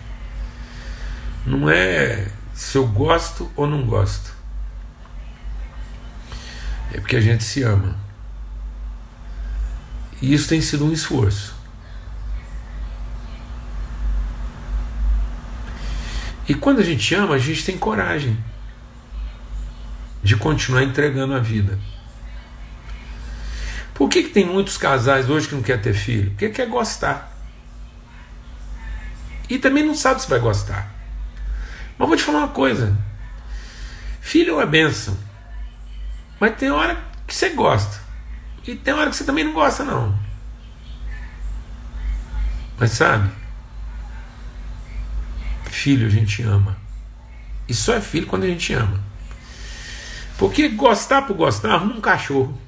não 1.47 1.71
é 1.71 2.27
se 2.53 2.77
eu 2.77 2.89
gosto 2.89 3.49
ou 3.55 3.69
não 3.69 3.85
gosto. 3.85 4.35
É 6.93 6.99
porque 6.99 7.15
a 7.15 7.21
gente 7.21 7.45
se 7.45 7.63
ama. 7.63 7.95
E 10.21 10.35
isso 10.35 10.49
tem 10.49 10.61
sido 10.61 10.85
um 10.85 10.93
esforço. 10.93 11.62
E 16.49 16.55
quando 16.55 16.81
a 16.81 16.85
gente 16.85 17.15
ama, 17.15 17.35
a 17.35 17.39
gente 17.39 17.65
tem 17.65 17.79
coragem 17.79 18.37
de 20.23 20.37
continuar 20.37 20.83
entregando 20.83 21.35
a 21.35 21.39
vida. 21.39 21.79
Por 23.95 24.09
que, 24.09 24.25
que 24.25 24.31
tem 24.31 24.47
muitos 24.47 24.77
casais 24.77 25.29
hoje 25.29 25.49
que 25.49 25.55
não 25.55 25.63
quer 25.63 25.81
ter 25.81 25.95
filho? 25.95 26.31
Porque 26.31 26.49
quer 26.49 26.67
gostar. 26.67 27.33
E 29.49 29.59
também 29.59 29.85
não 29.85 29.95
sabe 29.95 30.23
se 30.23 30.29
vai 30.29 30.39
gostar. 30.39 30.91
Mas 31.99 32.09
vou 32.09 32.17
te 32.17 32.23
falar 32.23 32.39
uma 32.39 32.49
coisa: 32.49 32.97
filho 34.21 34.53
é 34.53 34.55
uma 34.55 34.67
benção. 34.67 35.17
Mas 36.41 36.57
tem 36.57 36.71
hora 36.71 36.99
que 37.27 37.35
você 37.35 37.51
gosta. 37.51 38.01
E 38.67 38.75
tem 38.75 38.95
hora 38.95 39.11
que 39.11 39.17
você 39.17 39.25
também 39.25 39.45
não 39.45 39.53
gosta, 39.53 39.85
não. 39.85 40.19
Mas 42.79 42.93
sabe? 42.93 43.31
Filho 45.73 46.07
a 46.07 46.11
gente 46.11 46.43
ama. 46.43 46.77
E 47.67 47.73
só 47.73 47.95
é 47.95 48.01
filho 48.01 48.27
quando 48.27 48.45
a 48.45 48.47
gente 48.47 48.75
ama. 48.75 49.03
Porque 50.37 50.69
gostar 50.69 51.23
por 51.23 51.35
gostar, 51.35 51.73
arruma 51.73 51.95
um 51.95 52.01
cachorro. 52.01 52.61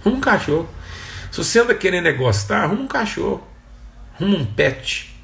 Arruma 0.00 0.16
um 0.16 0.20
cachorro. 0.20 0.68
Se 1.30 1.38
você 1.38 1.60
anda 1.60 1.76
querendo 1.76 2.08
é 2.08 2.12
gostar, 2.12 2.64
arruma 2.64 2.82
um 2.82 2.88
cachorro. 2.88 3.46
Arruma 4.16 4.38
um 4.38 4.44
pet. 4.44 5.16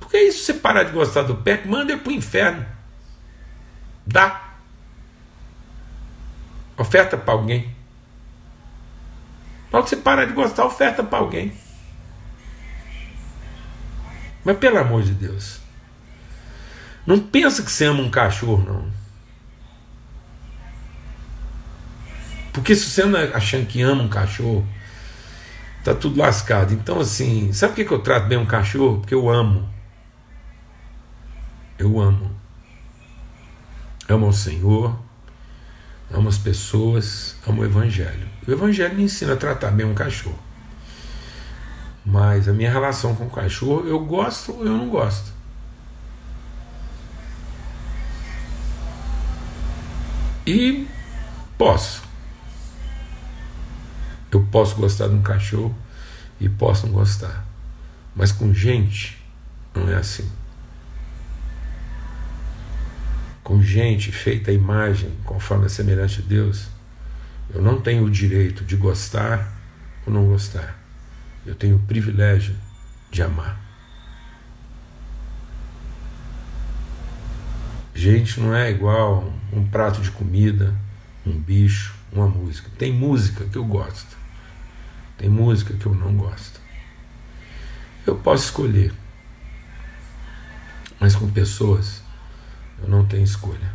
Porque 0.00 0.18
isso, 0.18 0.44
você 0.44 0.54
parar 0.54 0.82
de 0.82 0.90
gostar 0.90 1.22
do 1.22 1.36
pet, 1.36 1.68
manda 1.68 1.92
ele 1.92 2.00
pro 2.00 2.10
inferno. 2.10 2.66
Dá. 4.04 4.54
Oferta 6.76 7.16
para 7.16 7.32
alguém. 7.32 7.72
Logo 9.72 9.84
que 9.84 9.90
você 9.90 9.96
parar 9.96 10.24
de 10.24 10.32
gostar, 10.32 10.64
oferta 10.64 11.04
para 11.04 11.20
alguém. 11.20 11.63
Mas 14.44 14.58
pelo 14.58 14.78
amor 14.78 15.02
de 15.02 15.12
Deus, 15.12 15.60
não 17.06 17.18
pensa 17.18 17.62
que 17.62 17.70
você 17.70 17.86
ama 17.86 18.02
um 18.02 18.10
cachorro, 18.10 18.62
não. 18.62 19.04
Porque 22.52 22.74
se 22.76 22.88
você 22.88 23.02
anda 23.02 23.36
achando 23.36 23.66
que 23.66 23.82
ama 23.82 24.02
um 24.02 24.08
cachorro, 24.08 24.66
tá 25.82 25.94
tudo 25.94 26.20
lascado. 26.20 26.72
Então, 26.72 27.00
assim, 27.00 27.52
sabe 27.52 27.74
por 27.74 27.84
que 27.84 27.92
eu 27.92 27.98
trato 27.98 28.28
bem 28.28 28.38
um 28.38 28.46
cachorro? 28.46 29.00
Porque 29.00 29.14
eu 29.14 29.28
amo. 29.28 29.68
Eu 31.78 32.00
amo. 32.00 32.30
Amo 34.08 34.28
o 34.28 34.32
Senhor, 34.32 34.98
amo 36.12 36.28
as 36.28 36.38
pessoas, 36.38 37.36
amo 37.46 37.62
o 37.62 37.64
Evangelho. 37.64 38.28
O 38.46 38.52
Evangelho 38.52 38.94
me 38.94 39.02
ensina 39.02 39.32
a 39.32 39.36
tratar 39.36 39.70
bem 39.70 39.86
um 39.86 39.94
cachorro. 39.94 40.38
Mas 42.04 42.48
a 42.48 42.52
minha 42.52 42.70
relação 42.70 43.14
com 43.14 43.24
o 43.24 43.30
cachorro, 43.30 43.86
eu 43.86 43.98
gosto 44.04 44.52
ou 44.52 44.66
eu 44.66 44.76
não 44.76 44.90
gosto. 44.90 45.32
E 50.46 50.86
posso. 51.56 52.02
Eu 54.30 54.42
posso 54.50 54.76
gostar 54.76 55.08
de 55.08 55.14
um 55.14 55.22
cachorro 55.22 55.74
e 56.38 56.48
posso 56.48 56.86
não 56.86 56.94
gostar. 56.94 57.46
Mas 58.14 58.30
com 58.32 58.52
gente, 58.52 59.22
não 59.74 59.88
é 59.88 59.94
assim. 59.94 60.30
Com 63.42 63.62
gente 63.62 64.12
feita 64.12 64.50
a 64.50 64.54
imagem, 64.54 65.10
conforme 65.24 65.66
a 65.66 65.68
semelhança 65.68 66.20
de 66.20 66.28
Deus, 66.28 66.66
eu 67.54 67.62
não 67.62 67.80
tenho 67.80 68.04
o 68.04 68.10
direito 68.10 68.64
de 68.64 68.76
gostar 68.76 69.52
ou 70.06 70.12
não 70.12 70.26
gostar. 70.26 70.83
Eu 71.46 71.54
tenho 71.54 71.76
o 71.76 71.80
privilégio 71.80 72.56
de 73.10 73.22
amar. 73.22 73.60
Gente 77.94 78.40
não 78.40 78.54
é 78.54 78.70
igual 78.70 79.32
um 79.52 79.64
prato 79.66 80.00
de 80.00 80.10
comida, 80.10 80.74
um 81.24 81.38
bicho, 81.38 81.94
uma 82.12 82.28
música. 82.28 82.68
Tem 82.76 82.92
música 82.92 83.44
que 83.44 83.56
eu 83.56 83.64
gosto, 83.64 84.16
tem 85.16 85.28
música 85.28 85.74
que 85.74 85.86
eu 85.86 85.94
não 85.94 86.16
gosto. 86.16 86.60
Eu 88.06 88.16
posso 88.16 88.44
escolher. 88.44 88.92
Mas 90.98 91.14
com 91.14 91.30
pessoas, 91.30 92.02
eu 92.82 92.88
não 92.88 93.04
tenho 93.04 93.24
escolha. 93.24 93.72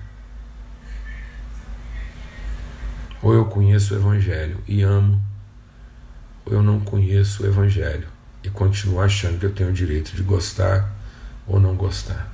Ou 3.22 3.34
eu 3.34 3.46
conheço 3.46 3.94
o 3.94 3.98
Evangelho 3.98 4.62
e 4.68 4.82
amo, 4.82 5.22
eu 6.50 6.64
não 6.64 6.80
conheço 6.80 7.44
o 7.44 7.46
Evangelho 7.46 8.08
e 8.44 8.50
continuo 8.50 9.02
achando 9.02 9.40
que 9.40 9.46
eu 9.46 9.54
tenho 9.54 9.70
o 9.70 9.74
direito 9.74 10.16
de 10.16 10.24
gostar 10.24 10.92
ou 11.46 11.60
não 11.60 11.76
gostar. 11.76 12.30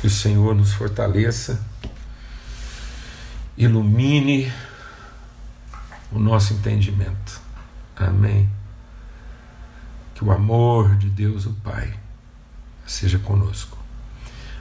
Que 0.00 0.06
o 0.06 0.10
Senhor 0.10 0.54
nos 0.54 0.72
fortaleça, 0.72 1.64
ilumine 3.56 4.52
o 6.12 6.18
nosso 6.18 6.54
entendimento. 6.54 7.40
Amém. 7.96 8.48
Que 10.14 10.24
o 10.24 10.30
amor 10.30 10.96
de 10.96 11.08
Deus, 11.08 11.46
o 11.46 11.52
Pai, 11.52 11.94
seja 12.86 13.18
conosco. 13.18 13.78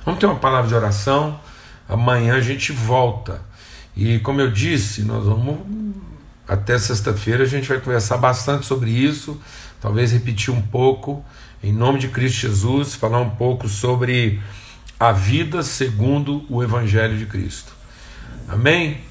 Vamos 0.06 0.20
ter 0.20 0.26
uma 0.26 0.40
palavra 0.40 0.68
de 0.70 0.76
oração. 0.76 1.40
Amanhã 1.88 2.36
a 2.36 2.42
gente 2.42 2.72
volta. 2.72 3.42
E 3.96 4.20
como 4.20 4.42
eu 4.42 4.52
disse, 4.52 5.04
nós 5.04 5.26
vamos 5.26 5.60
até 6.48 6.78
sexta-feira 6.78 7.44
a 7.44 7.48
gente 7.48 7.68
vai 7.68 7.80
conversar 7.80 8.18
bastante 8.18 8.66
sobre 8.66 8.92
isso, 8.92 9.40
talvez 9.82 10.12
repetir 10.12 10.54
um 10.54 10.62
pouco, 10.62 11.24
em 11.64 11.74
nome 11.74 12.00
de 12.00 12.08
Cristo 12.10 12.42
Jesus, 12.42 12.94
falar 12.96 13.20
um 13.20 13.32
pouco 13.32 13.68
sobre 13.68 14.42
a 15.00 15.12
vida 15.12 15.64
segundo 15.64 16.46
o 16.50 16.64
Evangelho 16.64 17.18
de 17.18 17.26
Cristo. 17.26 17.74
Amém? 18.48 19.02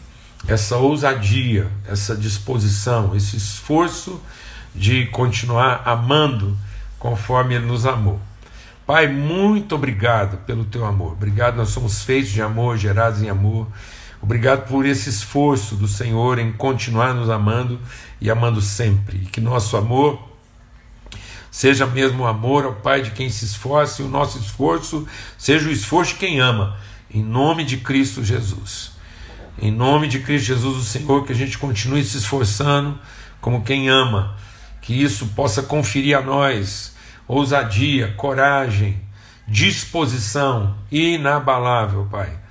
Essa 0.47 0.76
ousadia, 0.76 1.68
essa 1.89 2.14
disposição, 2.14 3.16
esse 3.16 3.37
esforço 3.37 4.20
de 4.74 5.07
continuar 5.07 5.82
amando 5.85 6.57
conforme 6.99 7.55
Ele 7.55 7.66
nos 7.66 7.87
amou. 7.87 8.20
Pai, 8.87 9.09
muito 9.09 9.74
obrigado 9.74 10.37
pelo 10.45 10.64
teu 10.64 10.85
amor. 10.85 11.12
Obrigado, 11.12 11.57
nós 11.57 11.70
somos 11.70 12.03
feitos 12.03 12.30
de 12.30 12.43
amor, 12.43 12.76
gerados 12.76 13.22
em 13.22 13.30
amor. 13.30 13.66
Obrigado 14.25 14.66
por 14.66 14.87
esse 14.87 15.11
esforço 15.11 15.77
do 15.77 15.87
Senhor 15.87 16.39
em 16.39 16.51
continuar 16.51 17.12
nos 17.12 17.29
amando 17.29 17.79
e 18.18 18.31
amando 18.31 18.62
sempre. 18.62 19.18
E 19.18 19.27
que 19.27 19.39
nosso 19.39 19.77
amor 19.77 20.18
seja 21.51 21.85
mesmo 21.85 22.22
o 22.22 22.27
amor 22.27 22.64
ao 22.64 22.72
Pai 22.77 23.03
de 23.03 23.11
quem 23.11 23.29
se 23.29 23.45
esforça 23.45 24.01
e 24.01 24.05
o 24.07 24.09
nosso 24.09 24.39
esforço 24.39 25.07
seja 25.37 25.68
o 25.68 25.70
esforço 25.70 26.14
de 26.14 26.20
quem 26.20 26.41
ama. 26.41 26.75
Em 27.11 27.22
nome 27.22 27.66
de 27.66 27.77
Cristo 27.77 28.25
Jesus. 28.25 28.93
Em 29.59 29.70
nome 29.70 30.09
de 30.09 30.20
Cristo 30.20 30.47
Jesus, 30.47 30.79
o 30.79 30.83
Senhor, 30.83 31.27
que 31.27 31.33
a 31.33 31.37
gente 31.37 31.59
continue 31.59 32.03
se 32.03 32.16
esforçando 32.16 32.99
como 33.43 33.62
quem 33.62 33.91
ama. 33.91 34.39
Que 34.81 35.03
isso 35.03 35.27
possa 35.37 35.62
conferir 35.62 36.16
a 36.16 36.22
nós 36.22 36.97
ousadia, 37.29 38.14
coragem, 38.16 38.99
disposição 39.47 40.79
inabalável, 40.91 42.09
Pai, 42.11 42.43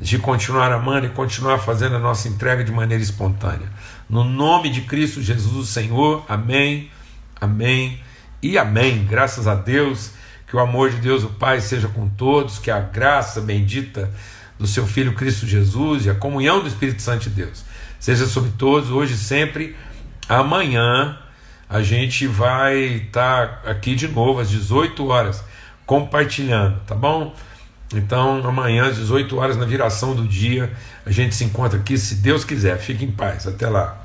de 0.00 0.18
continuar 0.18 0.72
amando 0.72 1.06
e 1.06 1.10
continuar 1.10 1.58
fazendo 1.58 1.96
a 1.96 1.98
nossa 1.98 2.28
entrega 2.28 2.64
de 2.64 2.72
maneira 2.72 3.02
espontânea. 3.02 3.68
No 4.08 4.24
nome 4.24 4.70
de 4.70 4.82
Cristo 4.82 5.20
Jesus, 5.20 5.54
o 5.54 5.66
Senhor, 5.66 6.24
amém, 6.28 6.90
amém 7.40 8.00
e 8.42 8.56
amém. 8.56 9.04
Graças 9.04 9.46
a 9.46 9.54
Deus, 9.54 10.12
que 10.46 10.56
o 10.56 10.60
amor 10.60 10.90
de 10.90 10.96
Deus, 10.96 11.22
o 11.22 11.28
Pai, 11.28 11.60
seja 11.60 11.88
com 11.88 12.08
todos, 12.08 12.58
que 12.58 12.70
a 12.70 12.80
graça 12.80 13.40
bendita 13.40 14.10
do 14.58 14.66
seu 14.66 14.86
Filho 14.86 15.14
Cristo 15.14 15.46
Jesus 15.46 16.06
e 16.06 16.10
a 16.10 16.14
comunhão 16.14 16.60
do 16.60 16.68
Espírito 16.68 17.02
Santo 17.02 17.28
de 17.28 17.30
Deus 17.30 17.70
seja 18.00 18.26
sobre 18.26 18.50
todos, 18.52 18.90
hoje 18.90 19.14
e 19.14 19.18
sempre. 19.18 19.76
Amanhã 20.26 21.18
a 21.68 21.82
gente 21.82 22.26
vai 22.26 22.76
estar 22.76 23.60
tá 23.62 23.70
aqui 23.70 23.94
de 23.94 24.08
novo 24.08 24.40
às 24.40 24.48
18 24.48 25.06
horas, 25.06 25.44
compartilhando, 25.84 26.80
tá 26.86 26.94
bom? 26.94 27.34
Então, 27.94 28.46
amanhã 28.46 28.86
às 28.86 28.96
18 28.96 29.36
horas, 29.36 29.56
na 29.56 29.64
viração 29.64 30.14
do 30.14 30.26
dia, 30.26 30.72
a 31.04 31.10
gente 31.10 31.34
se 31.34 31.44
encontra 31.44 31.78
aqui, 31.78 31.98
se 31.98 32.16
Deus 32.16 32.44
quiser. 32.44 32.78
Fique 32.78 33.04
em 33.04 33.10
paz. 33.10 33.46
Até 33.46 33.68
lá. 33.68 33.99